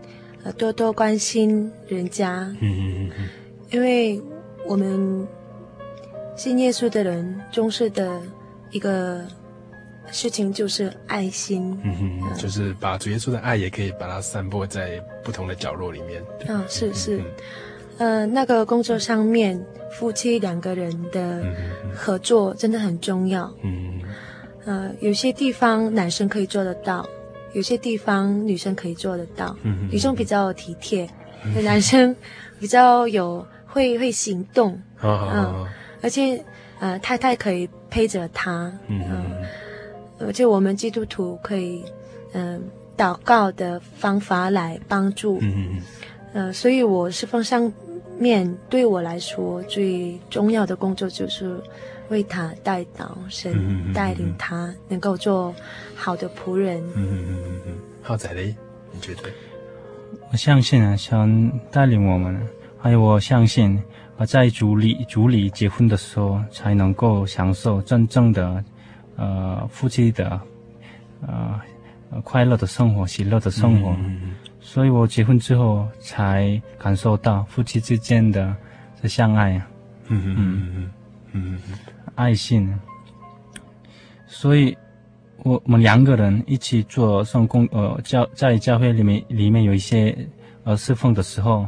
[0.43, 3.29] 呃多多关心人家，嗯嗯嗯嗯，
[3.71, 4.21] 因为
[4.65, 5.27] 我们
[6.35, 8.21] 信耶稣的人重视的
[8.71, 9.25] 一个。
[10.11, 16.23] 事情就是爱心，嗯哼，就是把主耶稣的爱也可以把它散播在不同的角落里面。
[16.47, 17.21] 嗯，是是，
[17.97, 19.59] 呃，那个工作上面，
[19.91, 21.43] 夫妻两个人的
[21.93, 23.51] 合作真的很重要。
[23.63, 23.99] 嗯，
[24.65, 27.05] 呃，有些地方男生可以做得到，
[27.53, 29.55] 有些地方女生可以做得到。
[29.63, 31.09] 嗯，女生比较体贴，
[31.63, 32.15] 男生
[32.59, 34.79] 比较有会会行动。
[35.01, 35.67] 嗯，
[36.01, 36.41] 而且
[36.79, 38.71] 呃，太太可以陪着他。
[38.87, 39.01] 嗯。
[40.19, 41.83] 而且我们基督徒可以，
[42.33, 42.61] 嗯、
[42.97, 45.81] 呃，祷告的方法来帮助，嗯嗯
[46.33, 47.71] 呃，所以我侍奉上
[48.17, 51.59] 面对我来说最重要的工作就是
[52.09, 55.53] 为他代祷，神带领他能够做
[55.95, 56.81] 好的仆人。
[56.95, 57.73] 嗯嗯嗯嗯嗯。
[58.01, 58.55] 浩仔嘞，
[58.91, 59.23] 你觉得？
[60.31, 62.39] 我相信啊，神带领我们，
[62.77, 63.81] 还有我相信，
[64.17, 68.63] 我在主里主里结婚的时候才能够享受真正的。
[69.17, 70.39] 呃，夫妻的，
[71.25, 71.59] 呃，
[72.23, 78.55] 快乐的生活，喜乐的生活，嗯、所以我结婚之后才感受到夫妻之间的
[79.01, 79.53] 这相爱，
[80.07, 80.91] 嗯嗯嗯嗯
[81.31, 81.59] 嗯，
[82.15, 82.77] 爱心。
[84.27, 84.77] 所以
[85.43, 90.15] 我我们两个人一起做圣工，呃，教在教会里面里面有一些
[90.65, 91.65] 呃侍奉的时候，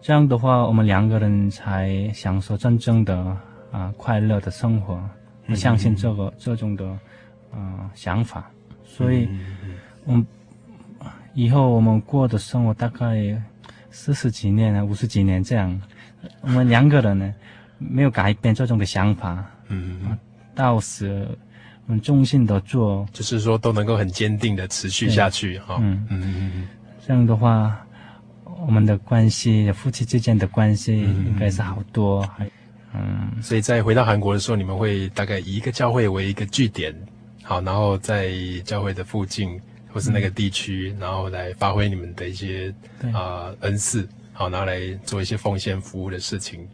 [0.00, 3.38] 这样的话，我们两个人才享受真正的啊、
[3.72, 5.00] 呃、快乐的生活。
[5.50, 6.84] 我相信这个这种的，
[7.50, 8.48] 呃，想法，
[8.84, 9.28] 所以，
[10.04, 10.24] 我们
[11.34, 13.42] 以后我们过的生活大概
[13.90, 15.82] 四十几年啊，五十几年这样，
[16.42, 17.34] 我们两个人呢，
[17.78, 20.16] 没有改变这种的想法，嗯，
[20.54, 21.26] 到时
[21.86, 26.06] 我们忠心的做，就是说都能够很坚定的持续下去哈，嗯。
[26.10, 26.68] 嗯嗯，
[27.04, 27.84] 这样的话，
[28.44, 32.48] 我们的关系，夫妻之间的关系应该是好多，还。
[32.92, 36.92] 嗯，所以在回到韩国的时候，你们会大概以一个教会为一个据点，
[37.44, 38.32] 好，然后在
[38.64, 39.60] 教会的附近
[39.92, 42.74] 或是那个地区，嗯、然后来发挥你们的一些
[43.12, 46.66] 啊、呃、恩赐，好，拿来做一些奉献服务的事情。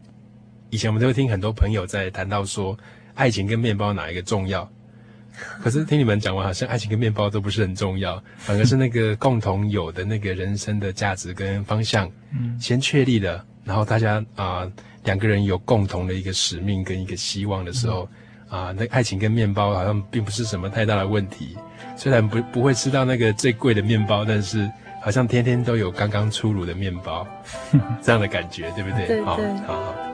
[0.70, 2.74] 以前我们都会听很多朋友在谈到说，
[3.14, 4.66] 爱情跟面包哪一个重要？
[5.62, 14.60] 可是听你们讲完，好像爱情跟面包都不是很重要，反而是那个 共同有的那个人生的价值跟方向，嗯，先确立了，然后大家啊。
[14.60, 14.72] 呃
[15.06, 18.06] 两个人有共同的一个使命跟一个希望的时候，
[18.50, 21.56] 嗯、啊，那爱情跟面包好像并不是什么太大的问题。
[21.96, 24.70] 虽然不不会吃到那个最贵的面包，但是
[25.02, 27.26] 好像天天都有刚刚出炉的面包，
[28.02, 29.06] 这样的感觉，对不对？
[29.06, 29.24] 对对。
[29.24, 29.36] 好，
[29.66, 30.05] 好好。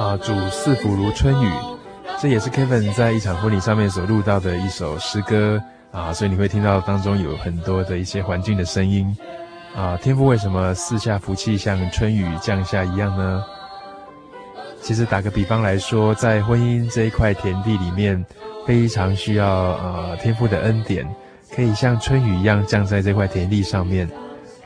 [0.00, 1.50] 啊主赐福如春雨，
[2.18, 9.14] 这也是 Kevin 在一场婚礼上面所录到的一首诗歌啊，所以你会听到当中有很多的一些环境的声音
[9.76, 9.98] 啊。
[9.98, 13.44] 天父为什么四下福气像春雨降下一样呢？
[14.80, 18.24] 其实打个比方来说，在婚姻这一块田地里面，
[18.66, 21.06] 非常需要啊天父的恩典，
[21.54, 24.08] 可以像春雨一样降在这块田地上面，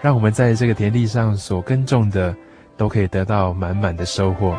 [0.00, 2.32] 让我们在这个田地上所耕种的，
[2.76, 4.56] 都可以得到满满的收获。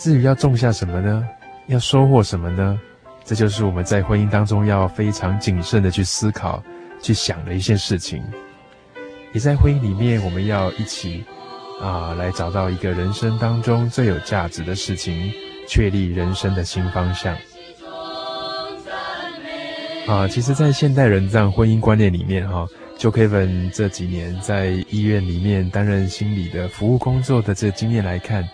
[0.00, 1.28] 至于要种下什么呢？
[1.66, 2.80] 要收获什么呢？
[3.22, 6.62] 这就是我们在婚姻当中要非常谨慎的去思考、
[7.02, 8.24] 去想的一件事情。
[9.34, 11.22] 也在婚姻里面，我们要一起
[11.82, 15.30] 啊，来找到一个人生当中最有价值的事情，
[15.68, 17.36] 确立人生的新方向。
[20.06, 28.48] 啊，其实，在现代人这样婚姻观念里面，哈，就 Kevin 这几年在医院里面担任心理的服务工作的这经验来看，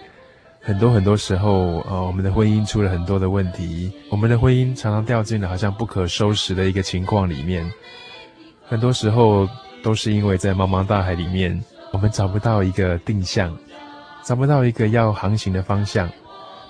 [0.67, 7.73] 很多很多时候，呃，我们的婚姻出了很多的问题，我们的婚姻常常掉进了好像不可收拾的一个情况里面，
[8.67, 9.49] 很多时候
[9.81, 11.63] 都是因为在茫茫大海里面。
[11.93, 13.57] 我们找不到一个定向，
[14.25, 16.11] 找不到一个要航行的方向。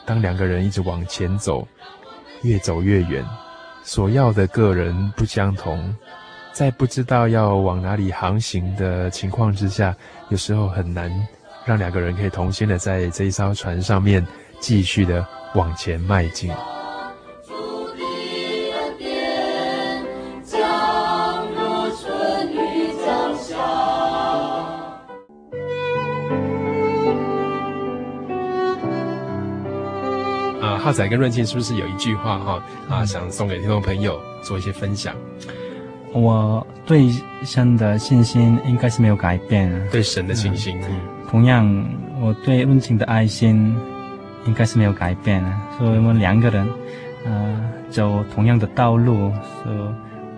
[0.04, 1.66] 当两个人一直往前走，
[2.42, 3.24] 越走越远，
[3.82, 5.92] 所要的个人不相同，
[6.52, 9.96] 在不知道要往哪里航行的情况之下，
[10.28, 11.10] 有时候很难
[11.66, 14.24] 让两个人可以同心的在这一艘船上面
[14.60, 16.50] 继续的往前迈进。
[30.78, 35.16] 浩仔跟润庆是不是有一句话哈啊，想送给听众朋友做一些分享？
[36.12, 37.10] 我对
[37.44, 40.80] 神的信心应该是没有改变，对神的信心。
[40.88, 41.00] 嗯，
[41.30, 41.66] 同样，
[42.20, 43.76] 我对润庆的爱心
[44.46, 46.68] 应该是没有改变的，所以我们两个人，
[47.24, 47.60] 呃，
[47.90, 49.78] 走同样的道路，所以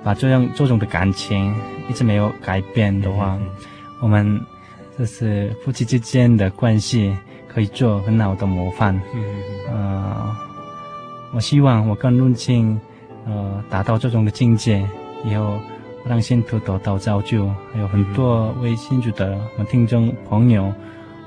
[0.02, 1.54] 把这样这种的感情
[1.88, 3.38] 一直没有改变的话，
[4.00, 4.40] 我们
[4.98, 7.16] 就是夫妻之间的关系。
[7.50, 8.94] 可以做很好的模范。
[9.14, 9.24] 嗯，
[9.72, 10.36] 呃，
[11.32, 12.78] 我希望我跟润庆，
[13.26, 14.86] 呃，达到这种的境界
[15.24, 15.58] 以后，
[16.08, 20.72] 让信徒得到造就，还有很多为信主的我听众朋友，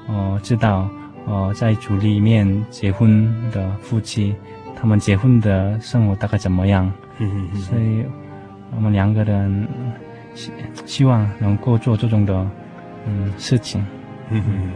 [0.08, 0.90] 呃，知道，
[1.28, 4.36] 呃，在主里面结婚的夫妻，
[4.76, 6.92] 他们结婚的生活大概怎么样？
[7.20, 8.04] 嗯嗯，所以，
[8.76, 9.68] 我们两个人
[10.34, 10.52] 希
[10.86, 12.34] 希望能够做这种的，
[13.06, 13.86] 嗯，事情。
[14.30, 14.72] 嗯嗯。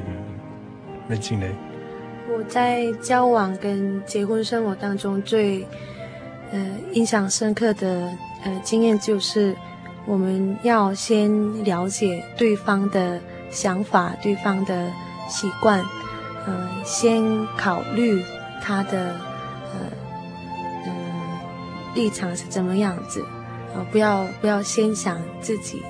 [1.08, 1.48] 润庆呢？
[2.36, 5.66] 我在交往跟结婚生活当中最，
[6.52, 8.12] 呃，印象深刻的
[8.44, 9.56] 呃经验就是，
[10.06, 14.92] 我们要先了解对方的想法、对方的
[15.28, 15.80] 习惯，
[16.46, 17.24] 呃，先
[17.58, 18.24] 考虑
[18.62, 19.16] 他的
[19.74, 19.80] 呃
[20.86, 20.92] 嗯、
[21.96, 23.26] 立场是怎么样子，
[23.74, 25.82] 呃，不要不要先想自己，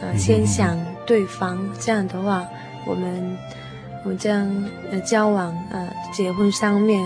[0.00, 2.46] 呃，先想对方，这样的话，
[2.86, 3.36] 我们。
[4.04, 4.46] 我们这样
[4.92, 7.04] 呃交往呃结婚上面，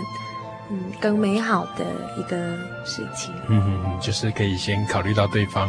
[0.71, 1.85] 嗯更美好的
[2.17, 2.37] 一个
[2.85, 3.35] 事情。
[3.49, 5.69] 嗯嗯嗯，就是可以先考虑到对方，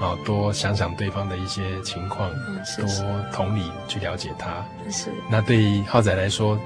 [0.00, 4.64] 啊、嗯、多想想对方的一些情况，嗯、是是多同理去了解他。
[4.90, 5.10] 是。
[5.28, 6.58] 那对于浩仔来说，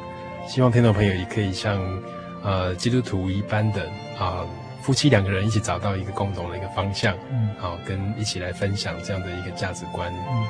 [0.49, 1.79] 希望听众朋友也可以像
[2.43, 4.45] 呃基督徒一般的啊
[4.83, 10.13] 夫妻两个人一起找到一个共同的一个方向，嗯，好、啊、跟一起来分享这样的一个价值观。
[10.13, 10.47] 嗯。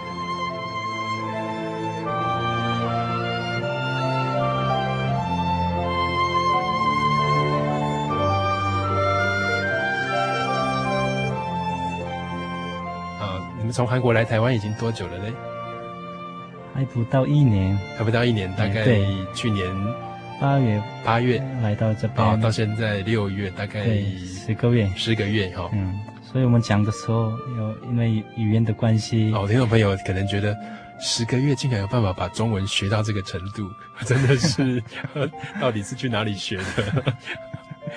[13.74, 15.34] 从韩国来台湾已经多久了呢？
[16.72, 18.84] 还不到一年，还不到一年，大概
[19.34, 19.68] 去年
[20.40, 23.84] 八月八月来到这边，哦，到现在六月，大概
[24.44, 25.68] 十个月，十个月哈。
[25.72, 30.56] 嗯，所以我们讲的时候，有因为语言的关系，哦，听众朋友可能觉得
[31.00, 33.68] 十个月竟然有办法把中文学到这个程度，
[34.06, 34.80] 真的是，
[35.60, 37.14] 到底是去哪里学的？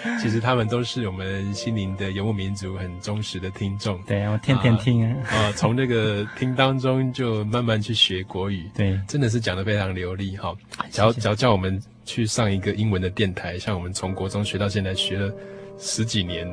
[0.22, 4.02] 其实他们都是我们心灵的游牧民族很忠实的听众。
[4.04, 8.70] 对，我天天听啊，啊，从那个听当中就慢慢去学国语。
[8.76, 10.56] 对，真的是讲得非常流利哈。
[10.91, 15.34] 只要只要叫我们去上一个英文的电台，像我们从国中学到现在学了
[15.78, 16.48] 十几年，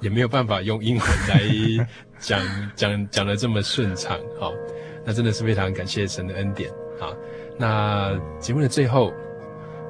[0.00, 1.86] 也没有办法用英文来
[2.18, 2.40] 讲
[2.74, 4.18] 讲讲得这么顺畅。
[4.38, 4.50] 哈，
[5.04, 6.70] 那真的是非常感谢神的恩典。
[7.00, 7.14] 啊，
[7.58, 9.12] 那节目的最后，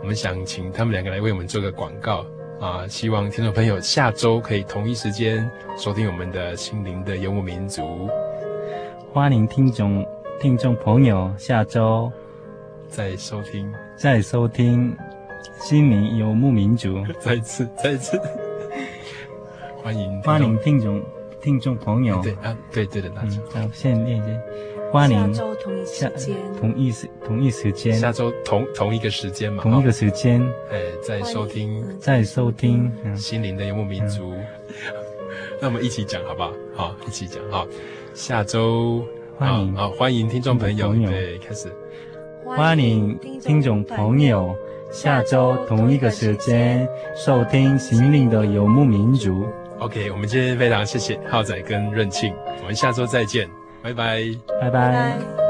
[0.00, 2.24] 我们想请他们两个来为我们做个广告。
[2.60, 8.06] 啊，希望听众朋友下周可以同一时间收听我们的心灵的游牧民族。
[9.14, 10.06] 欢迎听众
[10.38, 12.12] 听众朋友下周
[12.86, 14.94] 再收听再收听
[15.58, 17.02] 心灵游牧民族。
[17.18, 18.20] 再次再次
[19.82, 21.02] 欢迎欢迎听众
[21.40, 22.20] 听众朋友。
[22.22, 24.38] 对啊，对对的，那嗯好，现在链接。
[24.92, 34.34] 欢迎下周同一时间，同一时同一时间，下周同同一个时间嘛，同一个时间，哎，在收听，在收听心灵的游牧民族，
[35.62, 36.52] 那我们一起讲好不好？
[36.74, 37.66] 好，一起讲好。
[38.14, 39.04] 下周
[39.38, 39.76] 欢迎。
[39.76, 41.72] 好，欢迎听众朋友，对，开始，
[42.44, 44.52] 欢迎听众朋友，
[44.90, 49.46] 下周同一个时间收听心灵的游牧民族。
[49.78, 53.48] OK，我们今天非常谢谢浩仔跟润庆，我们下周再见。
[53.82, 54.92] 拜拜，拜拜。
[54.92, 55.49] 拜拜。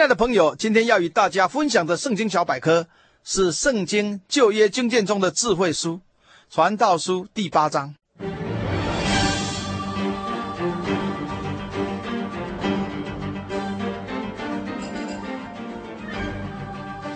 [0.00, 2.86] 亲爱的朋友，今天要与大家分享的圣经小百科
[3.22, 5.96] 是圣经旧约经卷中的智慧书
[6.48, 7.94] 《传道书》第八章。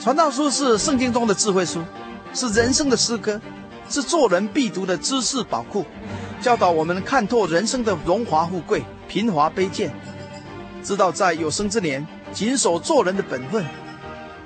[0.02, 1.82] 《传道书》是圣经中的智慧书，
[2.34, 3.40] 是人生的诗歌，
[3.88, 5.86] 是做人必读的知识宝库，
[6.42, 9.90] 教导我们看透人生的荣华富贵、贫华卑贱，
[10.82, 12.06] 知道在有生之年。
[12.34, 13.64] 谨守做人的本分，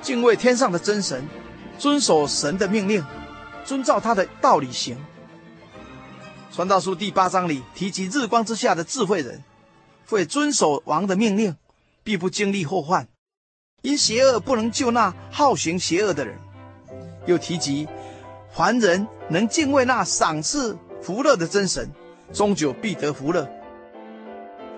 [0.02, 1.26] 敬畏天上的真神，
[1.78, 3.02] 遵守神的命令，
[3.64, 4.98] 遵照他的道理行。
[6.52, 9.42] 传道书第八章里提及日光之下的智慧人，
[10.06, 11.56] 会遵守王的命令，
[12.04, 13.06] 必不经历祸患；
[13.80, 16.38] 因邪恶不能救那好行邪恶的人。
[17.26, 17.88] 又提及
[18.54, 21.90] 凡人能敬畏那赏赐福乐的真神，
[22.34, 23.48] 终久必得福乐。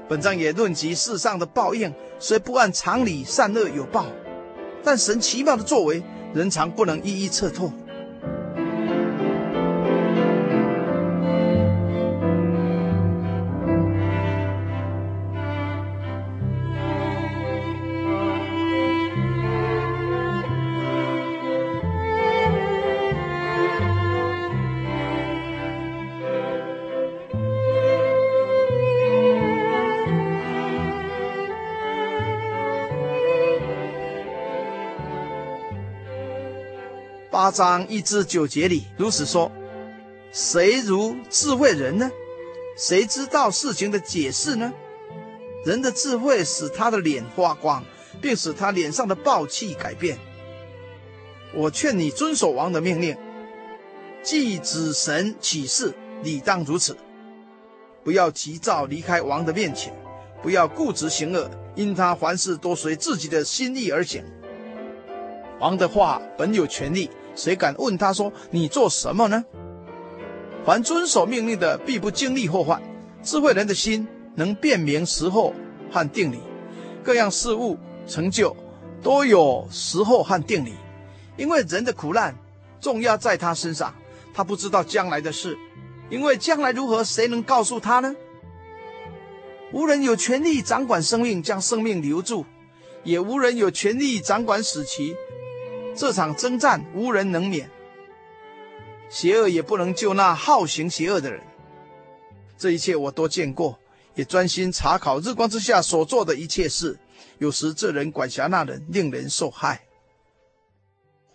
[0.08, 1.92] 本章也论及世上的报应，
[2.23, 4.05] 虽不按常理善恶有报，
[4.85, 6.03] 但神奇妙的作为，
[6.35, 7.73] 人常不能一一测透。
[37.31, 39.53] 八章一至九节里如此说：
[40.33, 42.11] 谁如智慧人呢？
[42.76, 44.72] 谁知道事情的解释呢？
[45.64, 47.85] 人的智慧使他的脸发光，
[48.20, 50.18] 并使他脸上的暴气改变。
[51.55, 53.16] 我劝你遵守王的命令，
[54.24, 56.97] 既指神起誓，理当如此。
[58.03, 59.95] 不要急躁离开王的面前，
[60.43, 64.24] 不要固执行恶，因他凡事都随自己的心意而行。
[65.61, 67.09] 王的话本有权力。
[67.43, 69.43] 谁敢问他说：“你做什么呢？”
[70.66, 72.82] 凡遵守命令的，必不经历祸患。
[73.22, 75.55] 智慧人的心能辨明时候
[75.91, 76.38] 和定理，
[77.03, 78.55] 各样事物成就
[79.03, 80.74] 都有时候和定理。
[81.38, 82.34] 因为人的苦难
[82.78, 83.95] 重压在他身上，
[84.34, 85.57] 他不知道将来的事，
[86.11, 88.14] 因为将来如何，谁能告诉他呢？
[89.72, 92.45] 无人有权力掌管生命，将生命留住；
[93.03, 95.16] 也无人有权力掌管死期。
[95.97, 97.70] 这场征战无人能免，
[99.09, 101.43] 邪恶也不能救那好行邪恶的人。
[102.57, 103.78] 这一切我都见过，
[104.14, 106.99] 也专心查考日光之下所做的一切事。
[107.38, 109.82] 有时这人管辖那人，令人受害。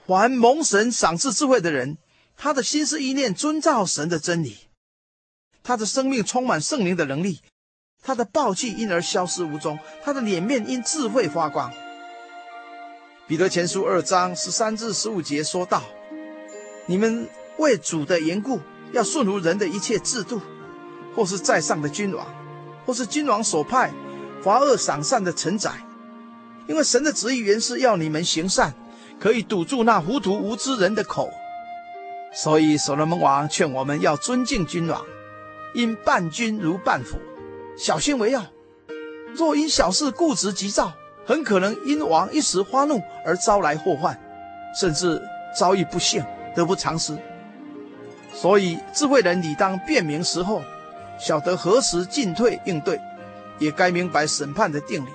[0.06, 1.98] 凡蒙神赏赐智慧的人，
[2.38, 4.56] 他的心思意念遵照神的真理，
[5.64, 7.42] 他的生命充满圣灵的能力，
[8.04, 11.74] 他的暴气因而消失无踪，他的脸面因智慧发光。
[13.28, 15.82] 彼得前书二章十三至十五节说道
[16.86, 18.60] ：“你们为主的缘故，
[18.92, 20.40] 要顺服人的一切制度，
[21.16, 22.24] 或是在上的君王，
[22.86, 23.92] 或是君王所派
[24.44, 25.72] 罚恶赏善的臣宰，
[26.68, 28.72] 因为神的旨意原是要你们行善，
[29.20, 31.28] 可以堵住那糊涂无知人的口。
[32.32, 35.04] 所以所罗门王劝我们要尊敬君王，
[35.74, 37.18] 因伴君如伴虎，
[37.76, 38.46] 小心为要。
[39.34, 40.94] 若因小事固执急躁。”
[41.26, 44.18] 很可能因王一时发怒而招来祸患，
[44.80, 45.22] 甚至
[45.58, 46.24] 遭遇不幸，
[46.54, 47.18] 得不偿失。
[48.34, 50.62] 所以智慧人理当辨明时候，
[51.18, 53.00] 晓得何时进退应对，
[53.60, 55.10] 也该明白审判的定理，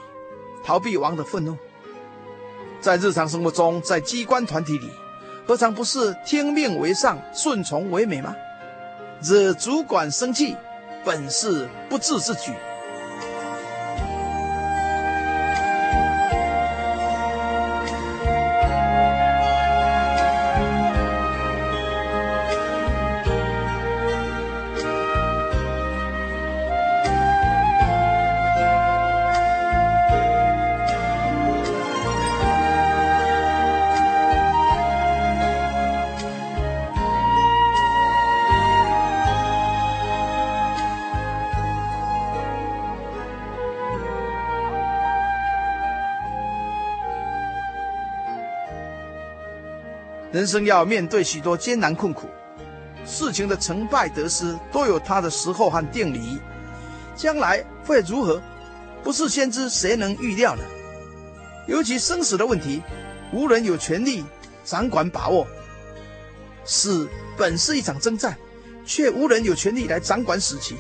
[0.65, 1.57] 逃避王的愤怒。
[2.81, 4.91] 在日常生活中，在机关团体里，
[5.47, 8.35] 何尝不是听命为上，顺从为美吗？
[9.23, 10.57] 惹主管生气，
[11.05, 12.53] 本是不智之举。
[50.41, 52.27] 人生要面对许多艰难困苦，
[53.05, 56.41] 事情的成败得失都有它的时候和定理，
[57.15, 58.41] 将来会如何，
[59.03, 60.63] 不是先知谁能预料呢？
[61.69, 62.83] 尤其生死的问题，
[63.35, 64.25] 无人有权利
[64.65, 65.47] 掌管把握。
[66.65, 68.35] 死本是一场征战，
[68.87, 70.75] 却无人有权利来掌管死期。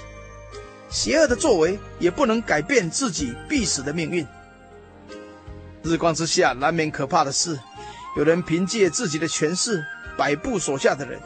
[0.89, 4.27] 邪恶的作为也不能改变自己必死的命运。
[5.83, 7.61] 日光之下难免可怕的事，
[8.17, 9.85] 有人凭借自己的权势
[10.17, 11.21] 摆布手下的人，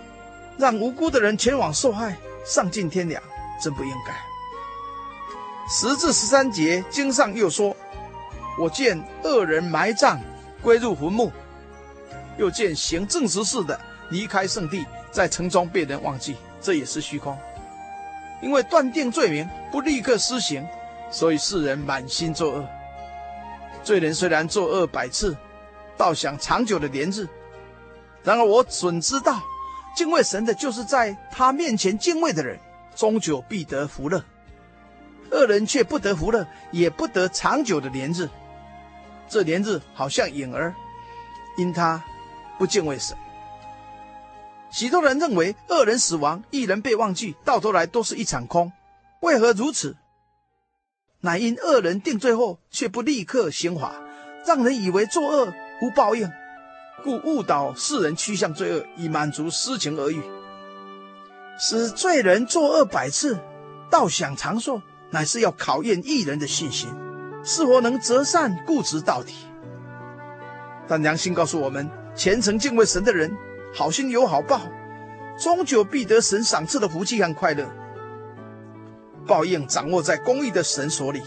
[0.59, 3.23] 让无辜的人前往受害，丧尽天良，
[3.63, 4.15] 真不应该。
[5.69, 7.75] 十至十三节经上又说
[8.61, 10.21] ：“我见恶人埋葬，
[10.61, 11.31] 归入坟墓；
[12.37, 13.81] 又见行正直事的
[14.11, 17.39] 离开圣地，在城中被人忘记。”这也是虚空。
[18.43, 20.67] 因为断定罪名不立刻施行，
[21.11, 22.67] 所以世人满心作恶。
[23.83, 25.37] 罪人虽然作恶百次，
[25.97, 27.29] 倒享长久的连日。
[28.23, 29.43] 然而我准知道，
[29.95, 32.59] 敬畏神的，就是在他面前敬畏的人，
[32.97, 34.25] 终久必得福乐。
[35.31, 38.29] 恶人却不得福乐，也不得长久的连日。
[39.29, 40.75] 这连日好像影儿，
[41.57, 42.03] 因他
[42.59, 43.17] 不敬畏神。
[44.71, 48.73] 许多人认为恶人死亡，一人被忘记，到头来都是一场空。
[49.21, 49.97] 为何如此？
[51.21, 53.95] 乃因恶人定罪后却不立刻刑罚，
[54.47, 56.31] 让人以为作恶无报应，
[57.03, 60.23] 故误导世人趋向罪恶，以满足私情而欲。
[61.59, 63.39] 使罪人作恶百次，
[63.91, 66.89] 倒想长寿，乃是要考验义人的信心，
[67.43, 69.35] 是否能择善固执到底。
[70.87, 73.37] 但良心告诉我们，虔诚敬畏神的人。
[73.77, 74.61] 好心有好报，
[75.37, 77.69] 终究必得神赏赐的福气和快乐。
[79.27, 81.21] 报应掌握在公义的神手里。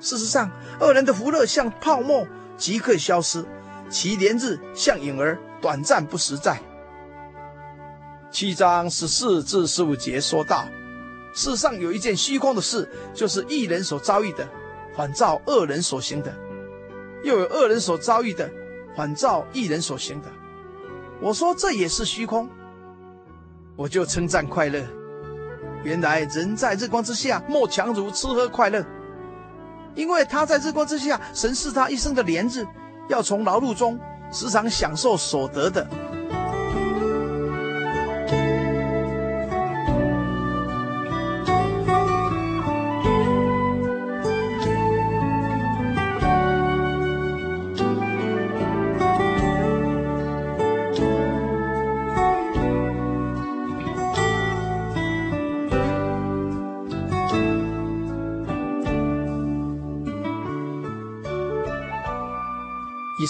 [0.00, 0.50] 事实上，
[0.80, 3.44] 恶人的福乐像泡沫，即刻消失；
[3.90, 6.58] 其怜日像影儿，短暂不实在。
[8.30, 10.64] 七章十四至十五节说道：
[11.34, 14.48] 世上有一件虚空的事，就是一人所遭遇的，
[14.96, 16.30] 反照恶人所行的；
[17.24, 18.48] 又有恶人所遭遇的，
[18.96, 20.28] 反照一人所行的。
[21.20, 22.48] 我说这也是虚空，
[23.74, 24.80] 我就称赞快乐。
[25.82, 28.86] 原来人在日光之下，莫强如吃喝快乐，
[29.96, 32.64] 因为他在日光之下，神是他一生的怜日，
[33.10, 33.98] 要从劳碌中
[34.30, 35.84] 时常享受所得的。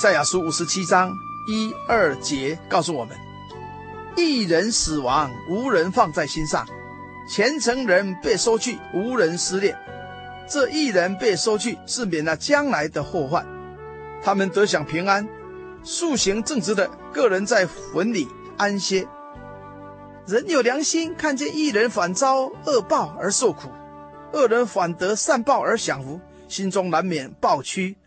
[0.01, 1.15] 赛亚书五十七章
[1.47, 3.15] 一二节告诉我们：
[4.17, 6.65] 一人死亡，无人放在心上；
[7.29, 9.79] 虔诚人被收去，无人思念。
[10.49, 13.45] 这一人被收去，是免了将来的祸患；
[14.23, 15.29] 他们得享平安。
[15.83, 18.27] 素行正直的个人在坟里
[18.57, 19.07] 安歇。
[20.27, 23.69] 人有良心，看见一人反遭恶报而受苦，
[24.33, 27.99] 恶人反得善报而享福，心中难免抱屈。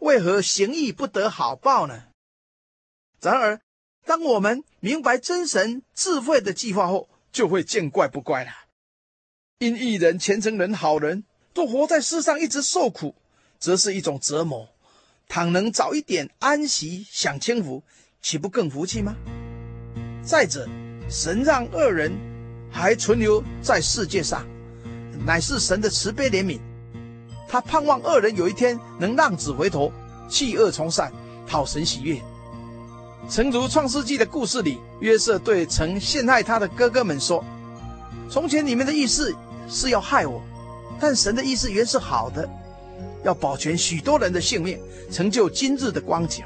[0.00, 2.04] 为何行义不得好报呢？
[3.20, 3.60] 然而，
[4.04, 8.50] 当我们明白真神智慧的计划后，就会见怪不怪了。
[9.58, 11.24] 因义人、虔诚人、好人
[11.54, 13.14] 都活在世上，一直受苦，
[13.58, 14.68] 则是一种折磨。
[15.28, 17.82] 倘能早一点安息，享清福，
[18.20, 19.16] 岂不更福气吗？
[20.22, 20.68] 再者，
[21.08, 22.12] 神让恶人
[22.70, 24.46] 还存留在世界上，
[25.24, 26.60] 乃是神的慈悲怜悯。
[27.48, 29.92] 他盼望恶人有一天能浪子回头，
[30.28, 31.12] 弃恶从善，
[31.46, 32.20] 讨神喜悦。
[33.28, 37.44] 诚如创世纪的故事里，约瑟对曾陷害他的哥哥们说
[38.30, 39.34] ：“从前你们的意思
[39.68, 40.40] 是要害我，
[41.00, 42.48] 但神的意思原是好的，
[43.24, 44.78] 要保全许多人的性命，
[45.10, 46.44] 成就今日的光景。”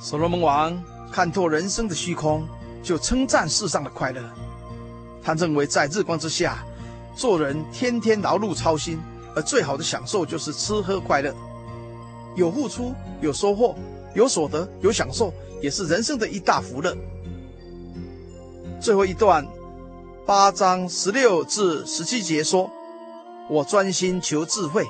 [0.00, 0.82] 所罗门王
[1.12, 2.48] 看透人生的虚空，
[2.82, 4.22] 就称赞世上的快乐。
[5.22, 6.64] 他认为在日光之下，
[7.14, 8.98] 做人天天劳碌操心。
[9.34, 11.34] 而最好的享受就是吃喝快乐，
[12.34, 13.76] 有付出，有收获，
[14.14, 16.96] 有所得，有享受，也是人生的一大福乐。
[18.80, 19.46] 最后一段，
[20.26, 22.70] 八章十六至十七节说
[23.48, 24.88] ：“我专心求智慧，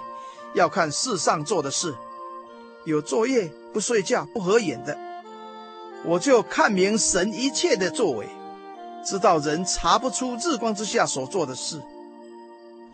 [0.55, 1.95] 要看世上做的事，
[2.85, 4.97] 有作业不睡觉不合眼的，
[6.05, 8.29] 我就看明神一切的作为，
[9.05, 11.81] 知道人查不出日光之下所做的事。”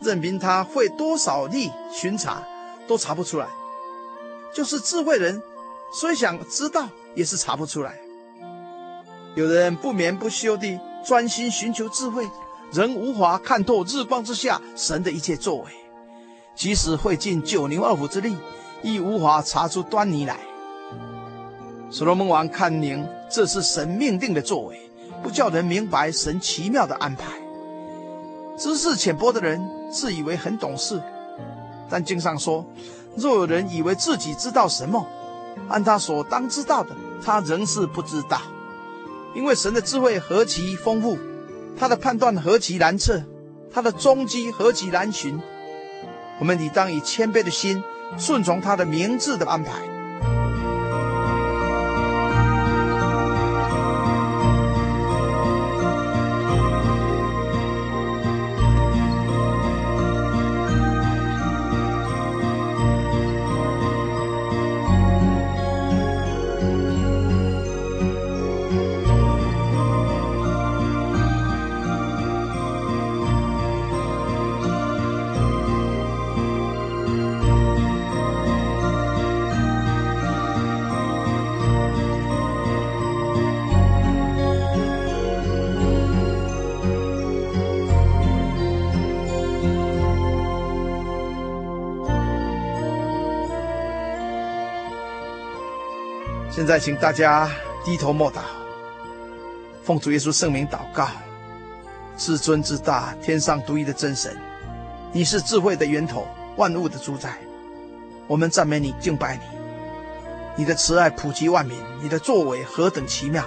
[0.01, 2.43] 任凭他费多少力巡查，
[2.87, 3.47] 都查不出来。
[4.55, 5.43] 就是智慧人，
[5.93, 7.99] 虽想知道，也是查不出来。
[9.35, 12.27] 有人不眠不休地专心寻求智慧，
[12.73, 15.65] 仍无法看透日光之下神的一切作为。
[16.55, 18.35] 即使费尽九牛二虎之力，
[18.83, 20.39] 亦无法查出端倪来。
[21.91, 24.91] 所罗门王看明这是神命定的作为，
[25.23, 27.27] 不叫人明白神奇妙的安排。
[28.57, 29.61] 知识浅薄的人
[29.91, 31.03] 自以为很懂事，
[31.89, 32.65] 但经上说，
[33.17, 35.07] 若有人以为自己知道什么，
[35.69, 36.91] 按他所当知道的，
[37.25, 38.41] 他仍是不知道。
[39.35, 41.19] 因为神的智慧何其丰富，
[41.79, 43.23] 他的判断何其难测，
[43.73, 45.41] 他的踪迹何其难寻。
[46.39, 47.83] 我们理当以谦卑的心，
[48.19, 49.96] 顺从他的明智的安排。
[96.67, 97.49] 现在，请大家
[97.85, 98.41] 低头默祷，
[99.85, 101.09] 奉主耶稣圣名祷告。
[102.17, 104.37] 至尊至大、天上独一的真神，
[105.13, 107.39] 你是智慧的源头，万物的主宰。
[108.27, 109.43] 我们赞美你，敬拜你。
[110.57, 113.47] 你的慈爱普及万民，你的作为何等奇妙！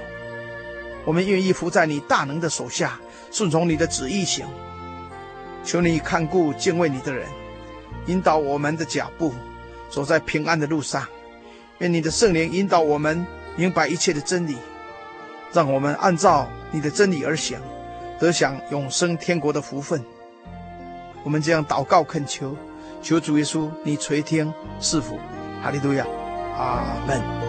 [1.03, 2.97] 我们愿意服在你大能的手下，
[3.31, 4.47] 顺从你的旨意行。
[5.65, 7.27] 求你看顾敬畏你的人，
[8.05, 9.33] 引导我们的脚步，
[9.89, 11.05] 走在平安的路上。
[11.79, 13.25] 愿你的圣灵引导我们
[13.55, 14.57] 明白一切的真理，
[15.51, 17.59] 让我们按照你的真理而行，
[18.19, 20.03] 得享永生天国的福分。
[21.23, 22.55] 我们这样祷告恳求，
[23.01, 25.17] 求主耶稣你垂听赐福，
[25.61, 26.05] 哈利路亚，
[26.57, 27.48] 阿门。